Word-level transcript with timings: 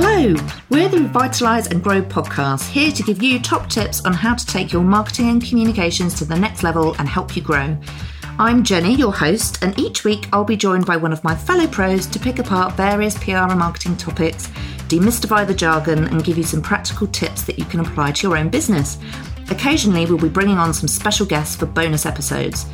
Hello, 0.00 0.32
we're 0.70 0.88
the 0.88 0.98
Revitalise 0.98 1.72
and 1.72 1.82
Grow 1.82 2.00
podcast, 2.00 2.70
here 2.70 2.92
to 2.92 3.02
give 3.02 3.20
you 3.20 3.40
top 3.40 3.68
tips 3.68 4.04
on 4.04 4.12
how 4.12 4.36
to 4.36 4.46
take 4.46 4.72
your 4.72 4.84
marketing 4.84 5.28
and 5.28 5.44
communications 5.44 6.14
to 6.14 6.24
the 6.24 6.38
next 6.38 6.62
level 6.62 6.94
and 7.00 7.08
help 7.08 7.34
you 7.34 7.42
grow. 7.42 7.76
I'm 8.38 8.62
Jenny, 8.62 8.94
your 8.94 9.12
host, 9.12 9.60
and 9.60 9.76
each 9.76 10.04
week 10.04 10.28
I'll 10.32 10.44
be 10.44 10.56
joined 10.56 10.86
by 10.86 10.96
one 10.96 11.12
of 11.12 11.24
my 11.24 11.34
fellow 11.34 11.66
pros 11.66 12.06
to 12.06 12.20
pick 12.20 12.38
apart 12.38 12.74
various 12.74 13.18
PR 13.18 13.38
and 13.38 13.58
marketing 13.58 13.96
topics, 13.96 14.46
demystify 14.86 15.44
the 15.44 15.52
jargon, 15.52 16.04
and 16.04 16.22
give 16.22 16.38
you 16.38 16.44
some 16.44 16.62
practical 16.62 17.08
tips 17.08 17.42
that 17.42 17.58
you 17.58 17.64
can 17.64 17.80
apply 17.80 18.12
to 18.12 18.28
your 18.28 18.36
own 18.36 18.50
business. 18.50 18.98
Occasionally, 19.50 20.06
we'll 20.06 20.16
be 20.16 20.28
bringing 20.28 20.58
on 20.58 20.72
some 20.72 20.86
special 20.86 21.26
guests 21.26 21.56
for 21.56 21.66
bonus 21.66 22.06
episodes. 22.06 22.66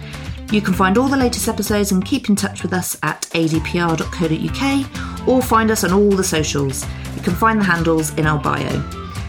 You 0.53 0.61
can 0.61 0.75
find 0.75 0.99
all 0.99 1.09
the 1.09 1.17
latest 1.17 1.49
episodes 1.49 1.93
and 1.93 2.05
keep 2.05 2.29
in 2.29 2.37
touch 2.37 2.63
with 2.63 2.73
us 2.73 2.97
at 3.03 3.23
adpr.co.uk 3.33 5.29
or 5.29 5.43
find 5.43 5.71
us 5.71 5.85
on 5.85 5.93
all 5.93 6.11
the 6.11 6.25
socials. 6.25 6.85
You 7.17 7.23
can 7.23 7.35
find 7.35 7.61
the 7.61 7.65
handles 7.65 8.15
in 8.15 8.27
our 8.27 8.39
bio. 8.39 8.83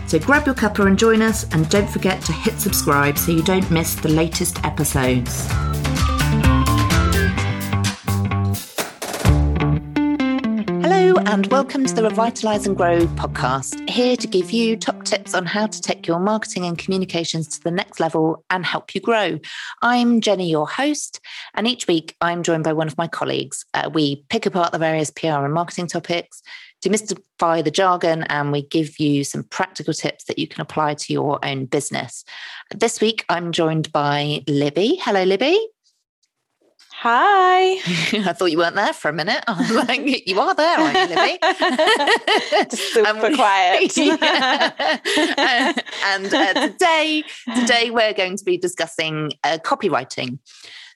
So 0.08 0.20
grab 0.20 0.46
your 0.46 0.56
cuppa 0.56 0.86
and 0.86 1.00
join 1.00 1.22
us, 1.22 1.46
and 1.52 1.68
don't 1.70 1.90
forget 1.90 2.22
to 2.24 2.34
hit 2.34 2.60
subscribe 2.60 3.18
so 3.18 3.32
you 3.32 3.42
don't 3.42 3.70
miss 3.72 3.96
the 3.96 4.10
latest 4.10 4.64
episodes. 4.64 5.48
And 11.36 11.48
welcome 11.48 11.86
to 11.86 11.94
the 11.94 12.02
Revitalise 12.02 12.66
and 12.66 12.78
Grow 12.78 13.06
podcast, 13.08 13.90
here 13.90 14.16
to 14.16 14.26
give 14.26 14.52
you 14.52 14.78
top 14.78 15.04
tips 15.04 15.34
on 15.34 15.46
how 15.46 15.68
to 15.68 15.82
take 15.82 16.08
your 16.08 16.18
marketing 16.18 16.64
and 16.64 16.78
communications 16.78 17.50
to 17.50 17.62
the 17.62 17.72
next 17.72 18.00
level 18.00 18.46
and 18.50 18.66
help 18.66 18.96
you 18.96 19.02
grow. 19.02 19.38
I'm 19.82 20.22
Jenny, 20.22 20.50
your 20.50 20.66
host, 20.66 21.20
and 21.54 21.68
each 21.68 21.90
week 21.90 22.16
I'm 22.22 22.42
joined 22.42 22.64
by 22.64 22.72
one 22.72 22.88
of 22.88 22.98
my 22.98 23.10
colleagues. 23.10 23.66
Uh, 23.74 23.90
we 23.94 24.24
pick 24.30 24.46
apart 24.46 24.72
the 24.72 24.78
various 24.78 25.12
PR 25.12 25.44
and 25.44 25.54
marketing 25.54 25.88
topics, 25.88 26.42
demystify 26.82 27.62
the 27.62 27.70
jargon, 27.70 28.24
and 28.30 28.54
we 28.54 28.62
give 28.62 28.98
you 28.98 29.26
some 29.26 29.44
practical 29.44 29.94
tips 29.94 30.24
that 30.30 30.40
you 30.40 30.48
can 30.48 30.62
apply 30.62 30.94
to 30.94 31.12
your 31.12 31.44
own 31.44 31.66
business. 31.66 32.24
This 32.74 33.02
week 33.02 33.26
I'm 33.28 33.52
joined 33.52 33.92
by 33.92 34.42
Libby. 34.48 35.02
Hello, 35.02 35.24
Libby. 35.24 35.60
Hi. 37.08 37.74
I 38.28 38.34
thought 38.34 38.50
you 38.50 38.58
weren't 38.58 38.76
there 38.76 38.92
for 38.92 39.10
a 39.10 39.14
minute. 39.14 39.44
I'm 39.48 39.76
like, 39.76 40.28
you 40.28 40.40
are 40.40 40.56
there, 40.56 40.80
aren't 40.80 41.12
you, 41.12 41.16
Libby? 41.16 41.38
Super 42.76 43.28
um, 43.28 43.36
quiet. 43.36 43.96
yeah. 43.96 45.74
and 46.04 46.34
uh, 46.34 46.68
today, 46.68 47.24
today 47.60 47.92
we're 47.92 48.14
going 48.14 48.38
to 48.38 48.44
be 48.44 48.58
discussing 48.58 49.34
uh, 49.44 49.60
copywriting. 49.64 50.40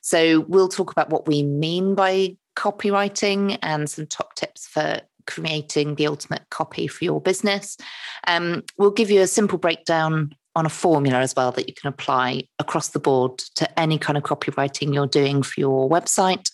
So 0.01 0.39
we'll 0.47 0.67
talk 0.67 0.91
about 0.91 1.11
what 1.11 1.27
we 1.27 1.43
mean 1.43 1.93
by 1.93 2.37
copywriting 2.55 3.59
and 3.61 3.87
some 3.87 4.07
top 4.07 4.33
tips 4.33 4.67
for 4.67 5.01
creating 5.27 5.93
the 5.93 6.07
ultimate 6.07 6.49
copy 6.49 6.87
for 6.87 7.05
your 7.05 7.21
business. 7.21 7.77
Um, 8.25 8.63
we'll 8.79 8.89
give 8.89 9.11
you 9.11 9.21
a 9.21 9.27
simple 9.27 9.59
breakdown 9.59 10.33
on 10.55 10.65
a 10.65 10.69
formula 10.69 11.19
as 11.19 11.35
well 11.35 11.51
that 11.51 11.67
you 11.67 11.73
can 11.73 11.87
apply 11.87 12.43
across 12.57 12.89
the 12.89 12.99
board 12.99 13.37
to 13.55 13.79
any 13.79 13.97
kind 13.97 14.17
of 14.17 14.23
copywriting 14.23 14.93
you're 14.93 15.07
doing 15.07 15.43
for 15.43 15.59
your 15.59 15.89
website. 15.89 16.51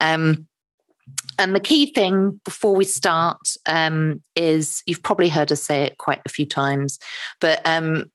Um, 0.00 0.46
and 1.38 1.54
the 1.54 1.60
key 1.60 1.92
thing 1.92 2.40
before 2.44 2.76
we 2.76 2.84
start 2.84 3.40
um, 3.66 4.22
is 4.36 4.82
you've 4.86 5.02
probably 5.02 5.28
heard 5.28 5.50
us 5.50 5.62
say 5.62 5.84
it 5.84 5.98
quite 5.98 6.20
a 6.24 6.28
few 6.28 6.46
times, 6.46 6.98
but 7.40 7.60
um, 7.64 8.10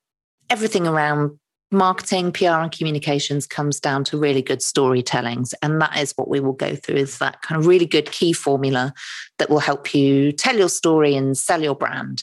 everything 0.48 0.86
around 0.86 1.38
marketing, 1.72 2.32
PR, 2.32 2.46
and 2.46 2.72
communications 2.72 3.46
comes 3.46 3.80
down 3.80 4.04
to 4.04 4.18
really 4.18 4.42
good 4.42 4.60
storytellings. 4.60 5.52
And 5.62 5.80
that 5.80 5.98
is 5.98 6.12
what 6.16 6.28
we 6.28 6.40
will 6.40 6.52
go 6.52 6.76
through 6.76 6.96
is 6.96 7.18
that 7.18 7.42
kind 7.42 7.60
of 7.60 7.66
really 7.66 7.86
good 7.86 8.10
key 8.12 8.32
formula 8.32 8.94
that 9.38 9.50
will 9.50 9.58
help 9.58 9.94
you 9.94 10.32
tell 10.32 10.56
your 10.56 10.68
story 10.68 11.16
and 11.16 11.36
sell 11.36 11.62
your 11.62 11.74
brand. 11.74 12.22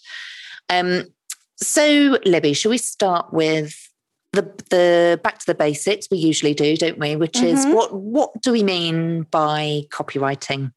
Um, 0.69 1.03
so, 1.63 2.17
Libby, 2.25 2.53
shall 2.53 2.71
we 2.71 2.77
start 2.77 3.33
with 3.33 3.89
the 4.31 4.43
the 4.69 5.19
back 5.23 5.39
to 5.39 5.45
the 5.45 5.55
basics? 5.55 6.07
We 6.11 6.17
usually 6.17 6.53
do, 6.53 6.75
don't 6.75 6.99
we? 6.99 7.15
Which 7.15 7.33
mm-hmm. 7.33 7.45
is 7.57 7.65
what 7.67 7.93
what 7.93 8.41
do 8.41 8.51
we 8.51 8.63
mean 8.63 9.23
by 9.23 9.83
copywriting? 9.89 10.73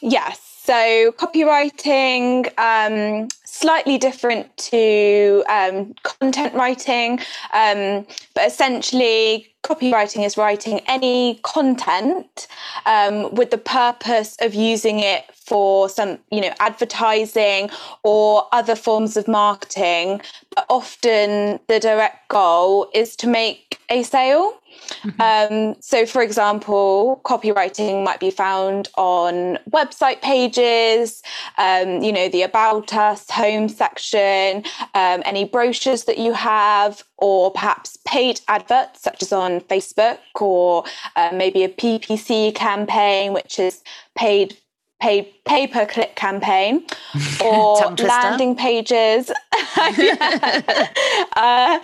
Yes. 0.00 0.40
So 0.64 1.10
copywriting, 1.18 2.46
um, 2.56 3.26
slightly 3.44 3.98
different 3.98 4.56
to 4.58 5.42
um, 5.48 5.92
content 6.04 6.54
writing, 6.54 7.18
um, 7.52 8.06
but 8.34 8.46
essentially 8.46 9.51
copywriting 9.62 10.24
is 10.24 10.36
writing 10.36 10.80
any 10.86 11.40
content 11.42 12.48
um, 12.86 13.32
with 13.34 13.50
the 13.50 13.58
purpose 13.58 14.36
of 14.40 14.54
using 14.54 15.00
it 15.00 15.24
for 15.34 15.88
some 15.88 16.18
you 16.30 16.40
know 16.40 16.52
advertising 16.60 17.70
or 18.02 18.46
other 18.52 18.74
forms 18.74 19.16
of 19.16 19.28
marketing. 19.28 20.20
But 20.54 20.66
often 20.68 21.60
the 21.68 21.80
direct 21.80 22.28
goal 22.28 22.90
is 22.94 23.16
to 23.16 23.26
make 23.26 23.78
a 23.88 24.02
sale 24.02 24.61
Mm-hmm. 25.04 25.20
Um, 25.20 25.76
so, 25.80 26.06
for 26.06 26.22
example, 26.22 27.20
copywriting 27.24 28.04
might 28.04 28.20
be 28.20 28.30
found 28.30 28.88
on 28.96 29.58
website 29.70 30.20
pages, 30.22 31.22
um, 31.58 32.02
you 32.02 32.12
know, 32.12 32.28
the 32.28 32.42
About 32.42 32.92
Us 32.92 33.28
home 33.30 33.68
section, 33.68 34.64
um, 34.94 35.22
any 35.24 35.44
brochures 35.44 36.04
that 36.04 36.18
you 36.18 36.32
have, 36.32 37.02
or 37.18 37.50
perhaps 37.50 37.98
paid 38.06 38.40
adverts, 38.48 39.02
such 39.02 39.22
as 39.22 39.32
on 39.32 39.60
Facebook, 39.60 40.18
or 40.40 40.84
uh, 41.16 41.30
maybe 41.32 41.64
a 41.64 41.68
PPC 41.68 42.54
campaign, 42.54 43.32
which 43.32 43.58
is 43.58 43.82
paid 44.16 44.56
pay 45.00 45.32
pay 45.44 45.66
per 45.66 45.84
click 45.84 46.14
campaign 46.14 46.86
or 47.44 47.94
landing 47.98 48.56
pages. 48.56 49.30
Uh, 51.34 51.78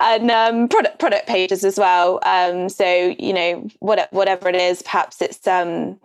and 0.00 0.30
um, 0.30 0.68
product 0.68 0.98
product 0.98 1.26
pages 1.26 1.64
as 1.64 1.78
well. 1.78 2.20
Um, 2.24 2.68
so 2.68 3.14
you 3.18 3.32
know 3.32 3.68
what, 3.80 4.08
whatever 4.12 4.48
it 4.48 4.54
is, 4.54 4.82
perhaps 4.82 5.20
it's 5.20 5.46
um, 5.46 5.98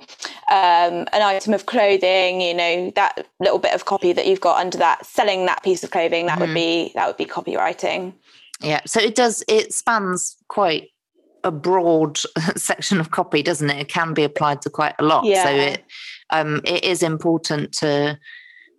um, 0.49 1.07
an 1.13 1.21
item 1.21 1.53
of 1.53 1.65
clothing. 1.65 2.41
You 2.41 2.53
know 2.53 2.91
that 2.95 3.27
little 3.39 3.59
bit 3.59 3.73
of 3.73 3.85
copy 3.85 4.13
that 4.13 4.27
you've 4.27 4.41
got 4.41 4.59
under 4.59 4.77
that 4.77 5.05
selling 5.05 5.45
that 5.45 5.63
piece 5.63 5.83
of 5.83 5.91
clothing. 5.91 6.25
That 6.27 6.39
mm-hmm. 6.39 6.47
would 6.47 6.53
be 6.53 6.91
that 6.95 7.07
would 7.07 7.17
be 7.17 7.25
copywriting. 7.25 8.13
Yeah, 8.61 8.81
so 8.85 8.99
it 8.99 9.15
does. 9.15 9.43
It 9.47 9.73
spans 9.73 10.37
quite 10.47 10.89
a 11.43 11.51
broad 11.51 12.19
section 12.55 12.99
of 12.99 13.11
copy, 13.11 13.41
doesn't 13.41 13.69
it? 13.69 13.79
It 13.79 13.87
can 13.89 14.13
be 14.13 14.23
applied 14.23 14.61
to 14.63 14.69
quite 14.69 14.95
a 14.99 15.03
lot. 15.03 15.25
Yeah. 15.25 15.43
So 15.43 15.49
it 15.49 15.85
um, 16.29 16.61
it 16.65 16.83
is 16.83 17.03
important 17.03 17.73
to 17.73 18.19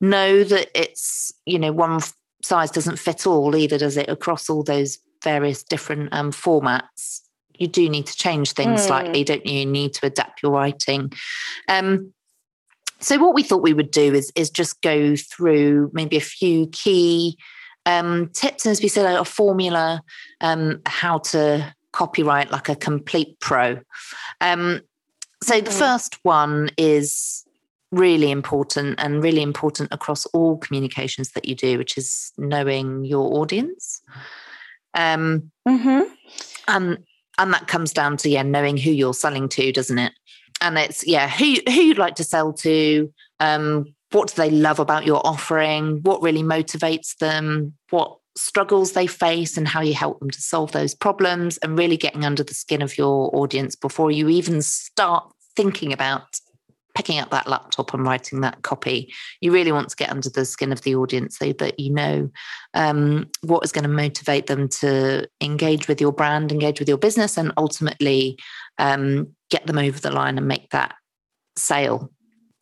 know 0.00 0.44
that 0.44 0.68
it's 0.74 1.32
you 1.46 1.58
know 1.58 1.72
one 1.72 2.00
size 2.42 2.70
doesn't 2.70 2.98
fit 2.98 3.26
all 3.26 3.54
either 3.56 3.78
does 3.78 3.96
it 3.96 4.08
across 4.08 4.50
all 4.50 4.62
those 4.62 4.98
various 5.22 5.62
different 5.62 6.12
um, 6.12 6.30
formats 6.32 7.20
you 7.58 7.68
do 7.68 7.88
need 7.88 8.06
to 8.06 8.16
change 8.16 8.52
things 8.52 8.80
mm. 8.80 8.86
slightly 8.86 9.24
don't 9.24 9.46
you 9.46 9.60
you 9.60 9.66
need 9.66 9.92
to 9.94 10.06
adapt 10.06 10.42
your 10.42 10.52
writing 10.52 11.12
um, 11.68 12.12
so 13.00 13.18
what 13.18 13.34
we 13.34 13.42
thought 13.42 13.62
we 13.62 13.72
would 13.72 13.90
do 13.90 14.14
is 14.14 14.32
is 14.34 14.50
just 14.50 14.80
go 14.82 15.16
through 15.16 15.90
maybe 15.92 16.16
a 16.16 16.20
few 16.20 16.66
key 16.68 17.36
um, 17.86 18.28
tips 18.28 18.64
and 18.64 18.70
as 18.70 18.82
we 18.82 18.88
said 18.88 19.06
a 19.16 19.24
formula 19.24 20.02
um, 20.40 20.80
how 20.86 21.18
to 21.18 21.74
copywrite 21.92 22.50
like 22.50 22.68
a 22.68 22.76
complete 22.76 23.38
pro 23.40 23.78
um, 24.40 24.80
so 25.42 25.60
the 25.60 25.70
mm. 25.70 25.78
first 25.78 26.18
one 26.22 26.70
is 26.78 27.41
really 27.92 28.30
important 28.30 28.96
and 28.98 29.22
really 29.22 29.42
important 29.42 29.92
across 29.92 30.26
all 30.26 30.56
communications 30.56 31.32
that 31.32 31.44
you 31.44 31.54
do, 31.54 31.78
which 31.78 31.96
is 31.96 32.32
knowing 32.38 33.04
your 33.04 33.38
audience. 33.38 34.02
Um, 34.94 35.50
mm-hmm. 35.68 36.02
and 36.68 36.98
and 37.38 37.54
that 37.54 37.68
comes 37.68 37.92
down 37.92 38.16
to 38.18 38.28
yeah, 38.28 38.42
knowing 38.42 38.76
who 38.76 38.90
you're 38.90 39.14
selling 39.14 39.48
to, 39.50 39.72
doesn't 39.72 39.98
it? 39.98 40.12
And 40.60 40.76
it's 40.78 41.06
yeah, 41.06 41.28
who 41.28 41.56
who 41.66 41.80
you'd 41.80 41.98
like 41.98 42.16
to 42.16 42.24
sell 42.24 42.52
to. 42.54 43.12
Um, 43.40 43.94
what 44.10 44.28
do 44.28 44.34
they 44.36 44.50
love 44.50 44.78
about 44.78 45.06
your 45.06 45.26
offering? 45.26 46.00
What 46.02 46.22
really 46.22 46.42
motivates 46.42 47.16
them? 47.16 47.74
What 47.90 48.18
struggles 48.36 48.92
they 48.92 49.06
face 49.06 49.56
and 49.56 49.68
how 49.68 49.80
you 49.80 49.94
help 49.94 50.20
them 50.20 50.30
to 50.30 50.40
solve 50.40 50.72
those 50.72 50.94
problems 50.94 51.58
and 51.58 51.78
really 51.78 51.96
getting 51.96 52.24
under 52.24 52.42
the 52.42 52.54
skin 52.54 52.82
of 52.82 52.96
your 52.96 53.34
audience 53.34 53.74
before 53.74 54.10
you 54.10 54.28
even 54.28 54.62
start 54.62 55.24
thinking 55.54 55.92
about 55.92 56.38
picking 56.94 57.18
up 57.18 57.30
that 57.30 57.46
laptop 57.46 57.94
and 57.94 58.04
writing 58.04 58.40
that 58.40 58.62
copy. 58.62 59.12
You 59.40 59.52
really 59.52 59.72
want 59.72 59.88
to 59.88 59.96
get 59.96 60.10
under 60.10 60.28
the 60.28 60.44
skin 60.44 60.72
of 60.72 60.82
the 60.82 60.94
audience 60.94 61.38
so 61.38 61.52
that 61.54 61.78
you 61.78 61.92
know 61.92 62.30
um, 62.74 63.28
what 63.42 63.64
is 63.64 63.72
going 63.72 63.84
to 63.84 63.88
motivate 63.88 64.46
them 64.46 64.68
to 64.80 65.28
engage 65.40 65.88
with 65.88 66.00
your 66.00 66.12
brand, 66.12 66.52
engage 66.52 66.78
with 66.78 66.88
your 66.88 66.98
business, 66.98 67.36
and 67.36 67.52
ultimately 67.56 68.38
um, 68.78 69.28
get 69.50 69.66
them 69.66 69.78
over 69.78 69.98
the 69.98 70.10
line 70.10 70.38
and 70.38 70.48
make 70.48 70.70
that 70.70 70.94
sale. 71.56 72.10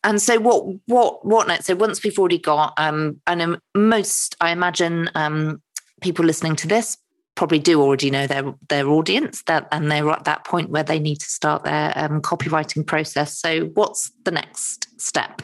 And 0.03 0.21
so, 0.21 0.39
what, 0.39 0.65
what, 0.87 1.25
what 1.25 1.47
next? 1.47 1.65
So, 1.65 1.75
once 1.75 2.03
we've 2.03 2.17
already 2.17 2.39
got, 2.39 2.73
um, 2.77 3.21
and 3.27 3.59
most, 3.75 4.35
I 4.41 4.51
imagine, 4.51 5.09
um, 5.13 5.61
people 6.01 6.25
listening 6.25 6.55
to 6.57 6.67
this 6.67 6.97
probably 7.35 7.59
do 7.59 7.81
already 7.81 8.11
know 8.11 8.27
their 8.27 8.53
their 8.69 8.87
audience 8.89 9.43
that 9.43 9.67
and 9.71 9.91
they're 9.91 10.09
at 10.09 10.25
that 10.25 10.43
point 10.45 10.69
where 10.69 10.83
they 10.83 10.99
need 10.99 11.19
to 11.19 11.25
start 11.25 11.63
their 11.63 11.93
um, 11.95 12.21
copywriting 12.21 12.85
process. 12.85 13.37
So 13.37 13.65
what's 13.73 14.11
the 14.23 14.31
next 14.31 14.87
step? 14.99 15.41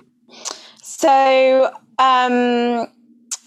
So 0.81 1.71
um, 1.99 2.87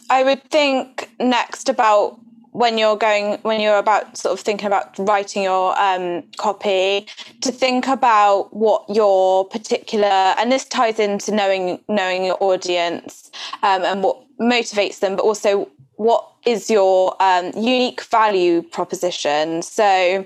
I 0.09 0.23
would 0.23 0.43
think 0.51 1.11
next 1.19 1.69
about 1.69 2.19
when 2.53 2.79
you're 2.79 2.97
going 2.97 3.39
when 3.43 3.61
you're 3.61 3.79
about 3.79 4.17
sort 4.17 4.33
of 4.33 4.41
thinking 4.41 4.67
about 4.67 4.99
writing 4.99 5.43
your 5.43 5.79
um, 5.81 6.23
copy 6.37 7.07
to 7.41 7.53
think 7.53 7.87
about 7.87 8.53
what 8.55 8.85
your 8.89 9.45
particular 9.47 10.07
and 10.07 10.51
this 10.51 10.65
ties 10.65 10.99
into 10.99 11.33
knowing 11.33 11.81
knowing 11.89 12.25
your 12.25 12.37
audience 12.41 13.31
um, 13.63 13.83
and 13.83 14.03
what 14.03 14.21
motivates 14.41 14.99
them 15.01 15.17
but 15.17 15.23
also 15.23 15.69
what 16.00 16.26
is 16.47 16.70
your 16.70 17.14
um, 17.20 17.52
unique 17.55 18.00
value 18.05 18.62
proposition? 18.62 19.61
So 19.61 20.25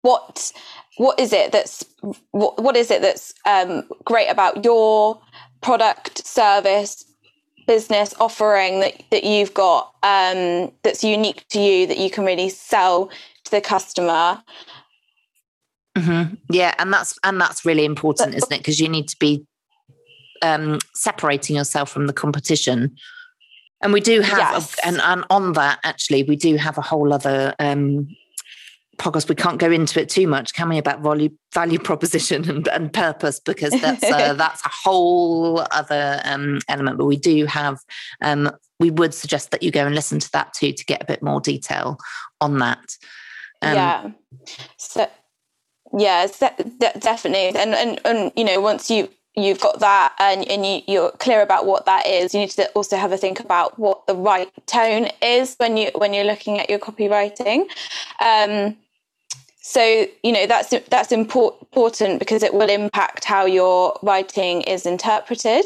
what 0.00 0.52
what 0.96 1.20
is 1.20 1.34
it 1.34 1.52
that's 1.52 1.84
what, 2.30 2.62
what 2.62 2.76
is 2.76 2.90
it 2.90 3.02
that's 3.02 3.34
um, 3.44 3.82
great 4.04 4.28
about 4.28 4.64
your 4.64 5.20
product 5.60 6.26
service 6.26 7.04
business 7.66 8.14
offering 8.18 8.80
that, 8.80 9.02
that 9.10 9.24
you've 9.24 9.52
got 9.52 9.92
um, 10.02 10.72
that's 10.82 11.04
unique 11.04 11.46
to 11.50 11.60
you 11.60 11.86
that 11.86 11.98
you 11.98 12.10
can 12.10 12.24
really 12.24 12.48
sell 12.48 13.10
to 13.44 13.50
the 13.50 13.60
customer? 13.60 14.42
Mm-hmm. 15.98 16.36
yeah 16.50 16.74
and 16.78 16.90
that's 16.90 17.18
and 17.22 17.38
that's 17.38 17.66
really 17.66 17.84
important 17.84 18.30
but, 18.30 18.38
isn't 18.38 18.52
it? 18.52 18.58
Because 18.60 18.80
you 18.80 18.88
need 18.88 19.08
to 19.08 19.16
be 19.18 19.44
um, 20.40 20.78
separating 20.94 21.56
yourself 21.56 21.90
from 21.90 22.06
the 22.06 22.14
competition 22.14 22.96
and 23.82 23.92
we 23.92 24.00
do 24.00 24.20
have 24.20 24.38
yes. 24.38 24.76
a, 24.78 24.86
and, 24.86 25.00
and 25.00 25.24
on 25.30 25.52
that 25.54 25.80
actually 25.84 26.22
we 26.22 26.36
do 26.36 26.56
have 26.56 26.78
a 26.78 26.82
whole 26.82 27.12
other 27.12 27.54
um, 27.58 28.08
podcast. 29.00 29.28
We 29.28 29.34
can't 29.34 29.58
go 29.58 29.70
into 29.72 30.00
it 30.00 30.08
too 30.08 30.28
much 30.28 30.52
can 30.54 30.68
we 30.68 30.78
about 30.78 31.00
value 31.00 31.30
value 31.52 31.78
proposition 31.78 32.48
and, 32.48 32.68
and 32.68 32.92
purpose? 32.92 33.40
Because 33.40 33.72
that's 33.80 34.04
uh, 34.04 34.34
that's 34.38 34.64
a 34.64 34.70
whole 34.70 35.64
other 35.70 36.20
um, 36.24 36.60
element. 36.68 36.98
But 36.98 37.06
we 37.06 37.16
do 37.16 37.46
have 37.46 37.78
um, 38.20 38.50
we 38.78 38.90
would 38.90 39.14
suggest 39.14 39.50
that 39.50 39.62
you 39.62 39.70
go 39.70 39.86
and 39.86 39.94
listen 39.94 40.20
to 40.20 40.32
that 40.32 40.52
too 40.52 40.72
to 40.72 40.84
get 40.84 41.02
a 41.02 41.06
bit 41.06 41.22
more 41.22 41.40
detail 41.40 41.98
on 42.40 42.58
that. 42.58 42.96
Um, 43.62 43.74
yeah. 43.74 44.10
So 44.76 45.08
yeah 45.96 46.26
definitely. 46.98 47.48
And, 47.48 47.74
and 47.74 48.00
and 48.04 48.32
you 48.36 48.44
know 48.44 48.60
once 48.60 48.90
you 48.90 49.08
you've 49.36 49.60
got 49.60 49.80
that 49.80 50.14
and, 50.18 50.46
and 50.48 50.66
you, 50.66 50.82
you're 50.86 51.10
clear 51.12 51.40
about 51.40 51.66
what 51.66 51.86
that 51.86 52.06
is 52.06 52.34
you 52.34 52.40
need 52.40 52.50
to 52.50 52.68
also 52.70 52.96
have 52.96 53.12
a 53.12 53.16
think 53.16 53.40
about 53.40 53.78
what 53.78 54.06
the 54.06 54.14
right 54.14 54.50
tone 54.66 55.08
is 55.22 55.54
when 55.58 55.76
you 55.76 55.90
when 55.94 56.12
you're 56.12 56.24
looking 56.24 56.58
at 56.58 56.68
your 56.68 56.78
copywriting. 56.78 57.66
Um, 58.20 58.76
so 59.62 60.06
you 60.24 60.32
know 60.32 60.46
that's 60.46 60.74
that's 60.88 61.12
important 61.12 62.18
because 62.18 62.42
it 62.42 62.54
will 62.54 62.68
impact 62.68 63.24
how 63.24 63.44
your 63.44 63.96
writing 64.02 64.62
is 64.62 64.84
interpreted. 64.84 65.64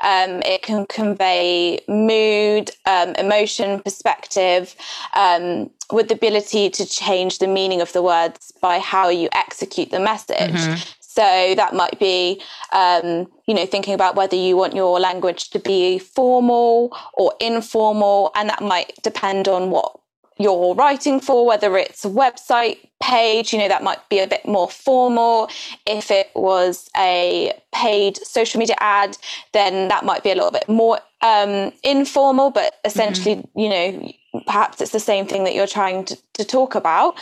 Um, 0.00 0.42
it 0.42 0.62
can 0.62 0.86
convey 0.86 1.80
mood 1.86 2.70
um, 2.86 3.14
emotion 3.16 3.80
perspective 3.82 4.74
um, 5.14 5.70
with 5.92 6.08
the 6.08 6.14
ability 6.14 6.70
to 6.70 6.86
change 6.86 7.38
the 7.38 7.46
meaning 7.46 7.80
of 7.80 7.92
the 7.92 8.02
words 8.02 8.52
by 8.60 8.78
how 8.78 9.10
you 9.10 9.28
execute 9.32 9.90
the 9.90 10.00
message. 10.00 10.50
Mm-hmm. 10.50 10.82
So 11.16 11.54
that 11.56 11.74
might 11.74 11.98
be, 11.98 12.42
um, 12.72 13.26
you 13.46 13.54
know, 13.54 13.64
thinking 13.64 13.94
about 13.94 14.16
whether 14.16 14.36
you 14.36 14.54
want 14.54 14.74
your 14.74 15.00
language 15.00 15.48
to 15.50 15.58
be 15.58 15.98
formal 15.98 16.94
or 17.14 17.32
informal, 17.40 18.32
and 18.34 18.50
that 18.50 18.62
might 18.62 18.92
depend 19.02 19.48
on 19.48 19.70
what 19.70 19.98
you're 20.38 20.74
writing 20.74 21.18
for, 21.18 21.46
whether 21.46 21.78
it's 21.78 22.04
a 22.04 22.10
website 22.10 22.76
page, 23.02 23.54
you 23.54 23.58
know, 23.58 23.68
that 23.68 23.82
might 23.82 24.06
be 24.10 24.18
a 24.18 24.26
bit 24.26 24.46
more 24.46 24.68
formal. 24.68 25.48
If 25.86 26.10
it 26.10 26.28
was 26.34 26.90
a 26.94 27.58
paid 27.72 28.18
social 28.18 28.58
media 28.58 28.76
ad, 28.80 29.16
then 29.54 29.88
that 29.88 30.04
might 30.04 30.22
be 30.22 30.30
a 30.30 30.34
little 30.34 30.50
bit 30.50 30.68
more 30.68 31.00
um, 31.22 31.72
informal, 31.82 32.50
but 32.50 32.74
essentially, 32.84 33.36
mm-hmm. 33.36 33.58
you 33.58 33.68
know, 33.70 34.12
perhaps 34.44 34.82
it's 34.82 34.92
the 34.92 35.00
same 35.00 35.26
thing 35.26 35.44
that 35.44 35.54
you're 35.54 35.66
trying 35.66 36.04
to, 36.04 36.18
to 36.34 36.44
talk 36.44 36.74
about. 36.74 37.14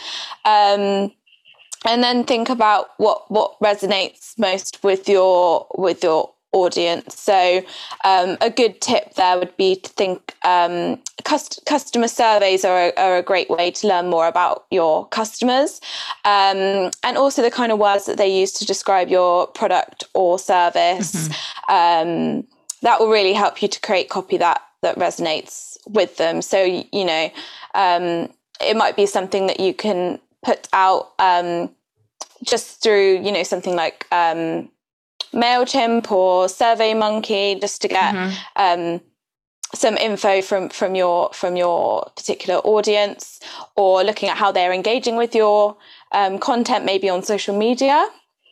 Um, 0.43 1.13
and 1.85 2.03
then 2.03 2.23
think 2.23 2.49
about 2.49 2.89
what 2.97 3.29
what 3.29 3.59
resonates 3.59 4.37
most 4.37 4.83
with 4.83 5.09
your 5.09 5.67
with 5.77 6.03
your 6.03 6.31
audience. 6.55 7.19
So, 7.19 7.61
um, 8.05 8.37
a 8.39 8.49
good 8.49 8.79
tip 8.79 9.15
there 9.15 9.37
would 9.37 9.55
be 9.57 9.75
to 9.75 9.89
think 9.91 10.33
um, 10.43 11.01
cust- 11.25 11.61
customer 11.65 12.07
surveys 12.07 12.63
are 12.63 12.87
a, 12.87 12.93
are 12.95 13.17
a, 13.17 13.21
great 13.21 13.49
way 13.49 13.71
to 13.71 13.87
learn 13.87 14.09
more 14.09 14.27
about 14.27 14.65
your 14.71 15.05
customers 15.09 15.81
um, 16.23 16.91
and 17.03 17.17
also 17.17 17.41
the 17.41 17.51
kind 17.51 17.73
of 17.73 17.77
words 17.77 18.05
that 18.05 18.17
they 18.17 18.39
use 18.39 18.53
to 18.53 18.65
describe 18.65 19.09
your 19.09 19.47
product 19.47 20.05
or 20.13 20.39
service. 20.39 21.27
Mm-hmm. 21.27 21.73
Um, 21.73 22.47
that 22.81 22.99
will 22.99 23.09
really 23.09 23.33
help 23.33 23.61
you 23.61 23.67
to 23.67 23.81
create 23.81 24.09
copy 24.09 24.37
that 24.37 24.61
that 24.81 24.95
resonates 24.97 25.77
with 25.87 26.17
them. 26.17 26.41
So, 26.41 26.63
you 26.63 27.05
know, 27.05 27.31
um, 27.73 28.29
it 28.61 28.77
might 28.77 28.95
be 28.95 29.05
something 29.05 29.47
that 29.47 29.59
you 29.59 29.73
can 29.73 30.19
put 30.45 30.67
out 30.71 31.13
um, 31.17 31.71
just 32.43 32.81
through, 32.81 33.21
you 33.23 33.31
know, 33.31 33.43
something 33.43 33.75
like 33.75 34.05
um, 34.11 34.69
Mailchimp 35.33 36.11
or 36.11 36.45
SurveyMonkey 36.45 37.59
just 37.59 37.81
to 37.81 37.87
get 37.87 38.13
mm-hmm. 38.13 38.33
um, 38.55 39.01
some 39.73 39.97
info 39.97 40.41
from 40.41 40.69
from 40.69 40.95
your 40.95 41.33
from 41.33 41.55
your 41.55 42.09
particular 42.15 42.59
audience, 42.59 43.39
or 43.75 44.03
looking 44.03 44.29
at 44.29 44.37
how 44.37 44.51
they're 44.51 44.71
engaging 44.71 45.17
with 45.17 45.35
your 45.35 45.75
um, 46.11 46.37
content, 46.37 46.85
maybe 46.85 47.09
on 47.09 47.23
social 47.23 47.57
media. 47.57 48.07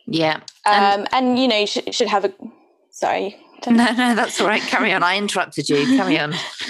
Yeah, 0.06 0.40
um, 0.66 1.06
and 1.12 1.38
you 1.38 1.48
know 1.48 1.60
you 1.60 1.66
should, 1.66 1.94
should 1.94 2.08
have 2.08 2.24
a 2.24 2.32
sorry. 2.90 3.40
No, 3.66 3.90
no, 3.92 4.14
that's 4.14 4.38
all 4.42 4.46
right. 4.46 4.60
Carry 4.60 4.92
on. 4.92 5.02
I 5.02 5.16
interrupted 5.16 5.70
you. 5.70 5.86
Carry 5.96 6.18
on. 6.18 6.34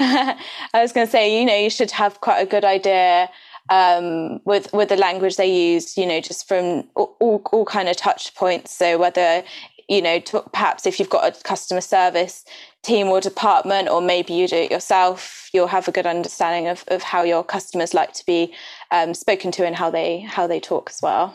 I 0.00 0.36
was 0.74 0.92
going 0.92 1.06
to 1.06 1.10
say, 1.10 1.38
you 1.38 1.46
know, 1.46 1.56
you 1.56 1.70
should 1.70 1.92
have 1.92 2.20
quite 2.20 2.40
a 2.40 2.46
good 2.46 2.64
idea 2.64 3.30
um, 3.70 4.40
with 4.44 4.72
with 4.72 4.88
the 4.88 4.96
language 4.96 5.36
they 5.36 5.72
use, 5.72 5.96
you 5.96 6.06
know, 6.06 6.20
just 6.20 6.48
from 6.48 6.88
all, 6.94 7.16
all, 7.20 7.42
all 7.52 7.64
kind 7.64 7.88
of 7.88 7.96
touch 7.96 8.34
points. 8.34 8.74
So 8.74 8.98
whether 8.98 9.42
you 9.88 10.02
know, 10.02 10.20
to, 10.20 10.42
perhaps 10.52 10.86
if 10.86 10.98
you've 10.98 11.08
got 11.08 11.34
a 11.34 11.42
customer 11.42 11.80
service 11.80 12.44
team 12.82 13.08
or 13.08 13.20
department, 13.20 13.88
or 13.88 14.02
maybe 14.02 14.34
you 14.34 14.46
do 14.46 14.56
it 14.56 14.70
yourself, 14.70 15.48
you'll 15.52 15.66
have 15.66 15.88
a 15.88 15.92
good 15.92 16.06
understanding 16.06 16.68
of, 16.68 16.84
of 16.88 17.02
how 17.02 17.22
your 17.22 17.42
customers 17.42 17.94
like 17.94 18.12
to 18.12 18.24
be 18.26 18.52
um, 18.90 19.14
spoken 19.14 19.50
to 19.52 19.66
and 19.66 19.74
how 19.74 19.90
they 19.90 20.20
how 20.20 20.46
they 20.46 20.60
talk 20.60 20.90
as 20.90 21.00
well. 21.02 21.34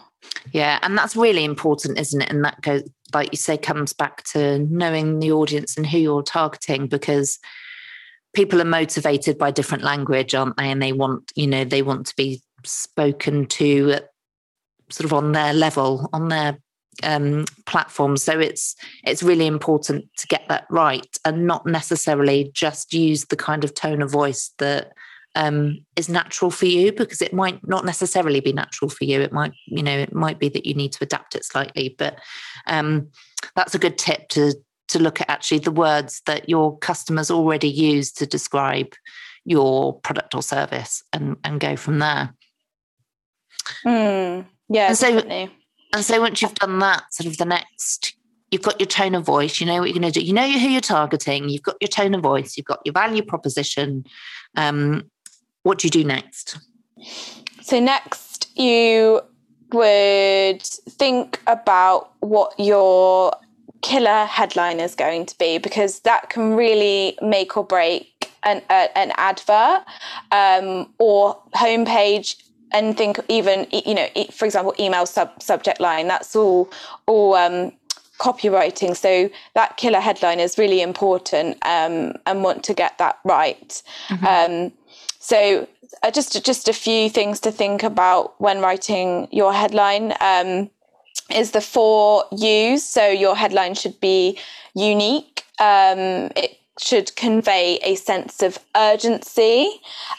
Yeah, 0.51 0.79
and 0.83 0.97
that's 0.97 1.15
really 1.15 1.43
important, 1.43 1.99
isn't 1.99 2.21
it? 2.21 2.29
And 2.29 2.45
that 2.45 2.61
goes, 2.61 2.83
like 3.13 3.29
you 3.31 3.37
say, 3.37 3.57
comes 3.57 3.91
back 3.91 4.23
to 4.25 4.59
knowing 4.59 5.19
the 5.19 5.31
audience 5.31 5.75
and 5.75 5.85
who 5.85 5.97
you're 5.97 6.23
targeting 6.23 6.87
because 6.87 7.39
people 8.33 8.61
are 8.61 8.65
motivated 8.65 9.37
by 9.37 9.51
different 9.51 9.83
language, 9.83 10.35
aren't 10.35 10.57
they? 10.57 10.69
And 10.69 10.81
they 10.81 10.91
want, 10.91 11.31
you 11.35 11.47
know, 11.47 11.63
they 11.63 11.81
want 11.81 12.07
to 12.07 12.15
be 12.15 12.41
spoken 12.63 13.45
to 13.45 13.99
sort 14.89 15.05
of 15.05 15.13
on 15.13 15.31
their 15.31 15.53
level, 15.53 16.09
on 16.13 16.29
their 16.29 16.57
um, 17.01 17.45
platform. 17.65 18.17
So 18.17 18.39
it's 18.39 18.75
it's 19.03 19.23
really 19.23 19.47
important 19.47 20.05
to 20.17 20.27
get 20.27 20.47
that 20.49 20.65
right 20.69 21.17
and 21.25 21.47
not 21.47 21.65
necessarily 21.65 22.51
just 22.53 22.93
use 22.93 23.25
the 23.25 23.35
kind 23.35 23.63
of 23.63 23.73
tone 23.73 24.01
of 24.01 24.11
voice 24.11 24.51
that 24.59 24.93
um, 25.35 25.83
is 25.95 26.09
natural 26.09 26.51
for 26.51 26.67
you 26.67 26.91
because 26.91 27.21
it 27.21 27.33
might 27.33 27.67
not 27.67 27.85
necessarily 27.85 28.39
be 28.39 28.53
natural 28.53 28.89
for 28.89 29.05
you. 29.05 29.21
It 29.21 29.33
might, 29.33 29.53
you 29.65 29.81
know, 29.81 29.97
it 29.97 30.13
might 30.13 30.39
be 30.39 30.49
that 30.49 30.65
you 30.65 30.75
need 30.75 30.93
to 30.93 31.03
adapt 31.03 31.35
it 31.35 31.43
slightly. 31.43 31.95
But 31.97 32.19
um, 32.67 33.09
that's 33.55 33.73
a 33.73 33.79
good 33.79 33.97
tip 33.97 34.29
to 34.29 34.53
to 34.93 34.99
look 34.99 35.21
at 35.21 35.29
actually 35.29 35.59
the 35.59 35.71
words 35.71 36.21
that 36.25 36.47
your 36.47 36.77
customers 36.77 37.29
already 37.29 37.69
use 37.69 38.11
to 38.13 38.25
describe 38.25 38.93
your 39.45 39.99
product 39.99 40.33
or 40.33 40.41
service 40.41 41.03
and, 41.11 41.37
and 41.43 41.59
go 41.59 41.75
from 41.75 41.99
there. 41.99 42.33
Mm, 43.85 44.45
yeah, 44.69 44.87
and 44.87 44.97
so, 44.97 45.11
definitely. 45.11 45.51
And 45.93 46.03
so 46.03 46.21
once 46.21 46.41
you've 46.41 46.55
done 46.55 46.79
that, 46.79 47.13
sort 47.13 47.27
of 47.27 47.37
the 47.37 47.45
next, 47.45 48.15
you've 48.51 48.61
got 48.61 48.79
your 48.79 48.87
tone 48.87 49.15
of 49.15 49.25
voice, 49.25 49.59
you 49.59 49.65
know 49.65 49.79
what 49.79 49.89
you're 49.89 49.99
going 49.99 50.11
to 50.11 50.19
do, 50.19 50.25
you 50.25 50.33
know 50.33 50.49
who 50.49 50.69
you're 50.69 50.81
targeting, 50.81 51.49
you've 51.49 51.63
got 51.63 51.75
your 51.81 51.87
tone 51.87 52.13
of 52.13 52.21
voice, 52.21 52.55
you've 52.55 52.65
got 52.65 52.81
your 52.85 52.93
value 52.93 53.23
proposition. 53.23 54.05
Um, 54.55 55.09
what 55.63 55.79
do 55.79 55.87
you 55.87 55.91
do 55.91 56.03
next? 56.03 56.57
So 57.61 57.79
next, 57.79 58.49
you 58.57 59.21
would 59.71 60.61
think 60.61 61.41
about 61.47 62.11
what 62.19 62.53
your 62.59 63.33
killer 63.83 64.25
headline 64.25 64.79
is 64.79 64.95
going 64.95 65.25
to 65.25 65.37
be 65.37 65.59
because 65.59 65.99
that 66.01 66.29
can 66.29 66.55
really 66.55 67.17
make 67.21 67.55
or 67.55 67.63
break 67.63 68.31
an, 68.43 68.61
a, 68.69 68.97
an 68.97 69.11
advert 69.17 69.83
um, 70.31 70.91
or 70.97 71.37
homepage 71.55 72.41
and 72.71 72.97
think 72.97 73.19
even 73.29 73.67
you 73.71 73.93
know 73.93 74.07
for 74.31 74.45
example 74.45 74.73
email 74.79 75.05
sub 75.05 75.29
subject 75.41 75.79
line 75.79 76.07
that's 76.07 76.35
all 76.35 76.71
all 77.05 77.35
um, 77.35 77.71
copywriting. 78.23 78.95
So 78.95 79.29
that 79.53 79.77
killer 79.77 79.99
headline 79.99 80.39
is 80.39 80.57
really 80.57 80.81
important 80.81 81.57
um, 81.65 82.13
and 82.25 82.43
want 82.43 82.63
to 82.65 82.73
get 82.73 82.97
that 82.97 83.19
right. 83.25 83.81
Mm-hmm. 84.07 84.25
um, 84.25 84.71
so 85.19 85.67
uh, 86.01 86.11
just 86.11 86.43
just 86.45 86.67
a 86.67 86.73
few 86.73 87.09
things 87.09 87.39
to 87.41 87.51
think 87.51 87.83
about 87.83 88.39
when 88.39 88.61
writing 88.61 89.27
your 89.31 89.53
headline. 89.53 90.13
Um, 90.19 90.69
is 91.33 91.51
the 91.51 91.61
four 91.61 92.25
U's. 92.31 92.83
So 92.83 93.07
your 93.07 93.35
headline 93.35 93.75
should 93.75 93.99
be 93.99 94.37
unique. 94.73 95.43
Um, 95.59 96.31
it 96.35 96.59
should 96.79 97.15
convey 97.15 97.79
a 97.83 97.95
sense 97.95 98.41
of 98.41 98.59
urgency. 98.75 99.69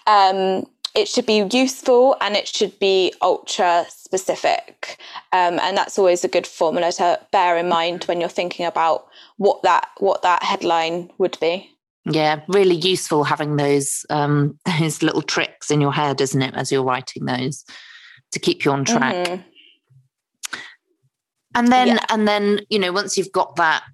Um, 0.06 0.66
it 0.94 1.08
should 1.08 1.26
be 1.26 1.44
useful 1.50 2.16
and 2.20 2.36
it 2.36 2.46
should 2.46 2.78
be 2.78 3.12
ultra 3.20 3.84
specific. 3.88 4.98
Um, 5.32 5.58
and 5.60 5.76
that's 5.76 5.98
always 5.98 6.24
a 6.24 6.28
good 6.28 6.46
formula 6.46 6.92
to 6.92 7.20
bear 7.32 7.56
in 7.58 7.68
mind 7.68 8.04
when 8.04 8.20
you're 8.20 8.28
thinking 8.28 8.64
about 8.64 9.06
what 9.36 9.62
that 9.62 9.88
what 9.98 10.22
that 10.22 10.42
headline 10.42 11.10
would 11.18 11.36
be. 11.40 11.68
Yeah, 12.04 12.42
really 12.48 12.76
useful 12.76 13.24
having 13.24 13.56
those 13.56 14.06
um, 14.10 14.58
those 14.78 15.02
little 15.02 15.22
tricks 15.22 15.70
in 15.70 15.80
your 15.80 15.92
head, 15.92 16.20
isn't 16.20 16.42
it, 16.42 16.54
as 16.54 16.70
you're 16.70 16.84
writing 16.84 17.24
those 17.24 17.64
to 18.32 18.38
keep 18.38 18.64
you 18.64 18.70
on 18.70 18.84
track. 18.84 19.14
Mm-hmm. 19.14 19.42
And 21.54 21.68
then 21.68 21.88
yeah. 21.88 22.04
and 22.10 22.26
then, 22.26 22.60
you 22.68 22.78
know, 22.78 22.92
once 22.92 23.16
you've 23.16 23.32
got 23.32 23.56
that 23.56 23.84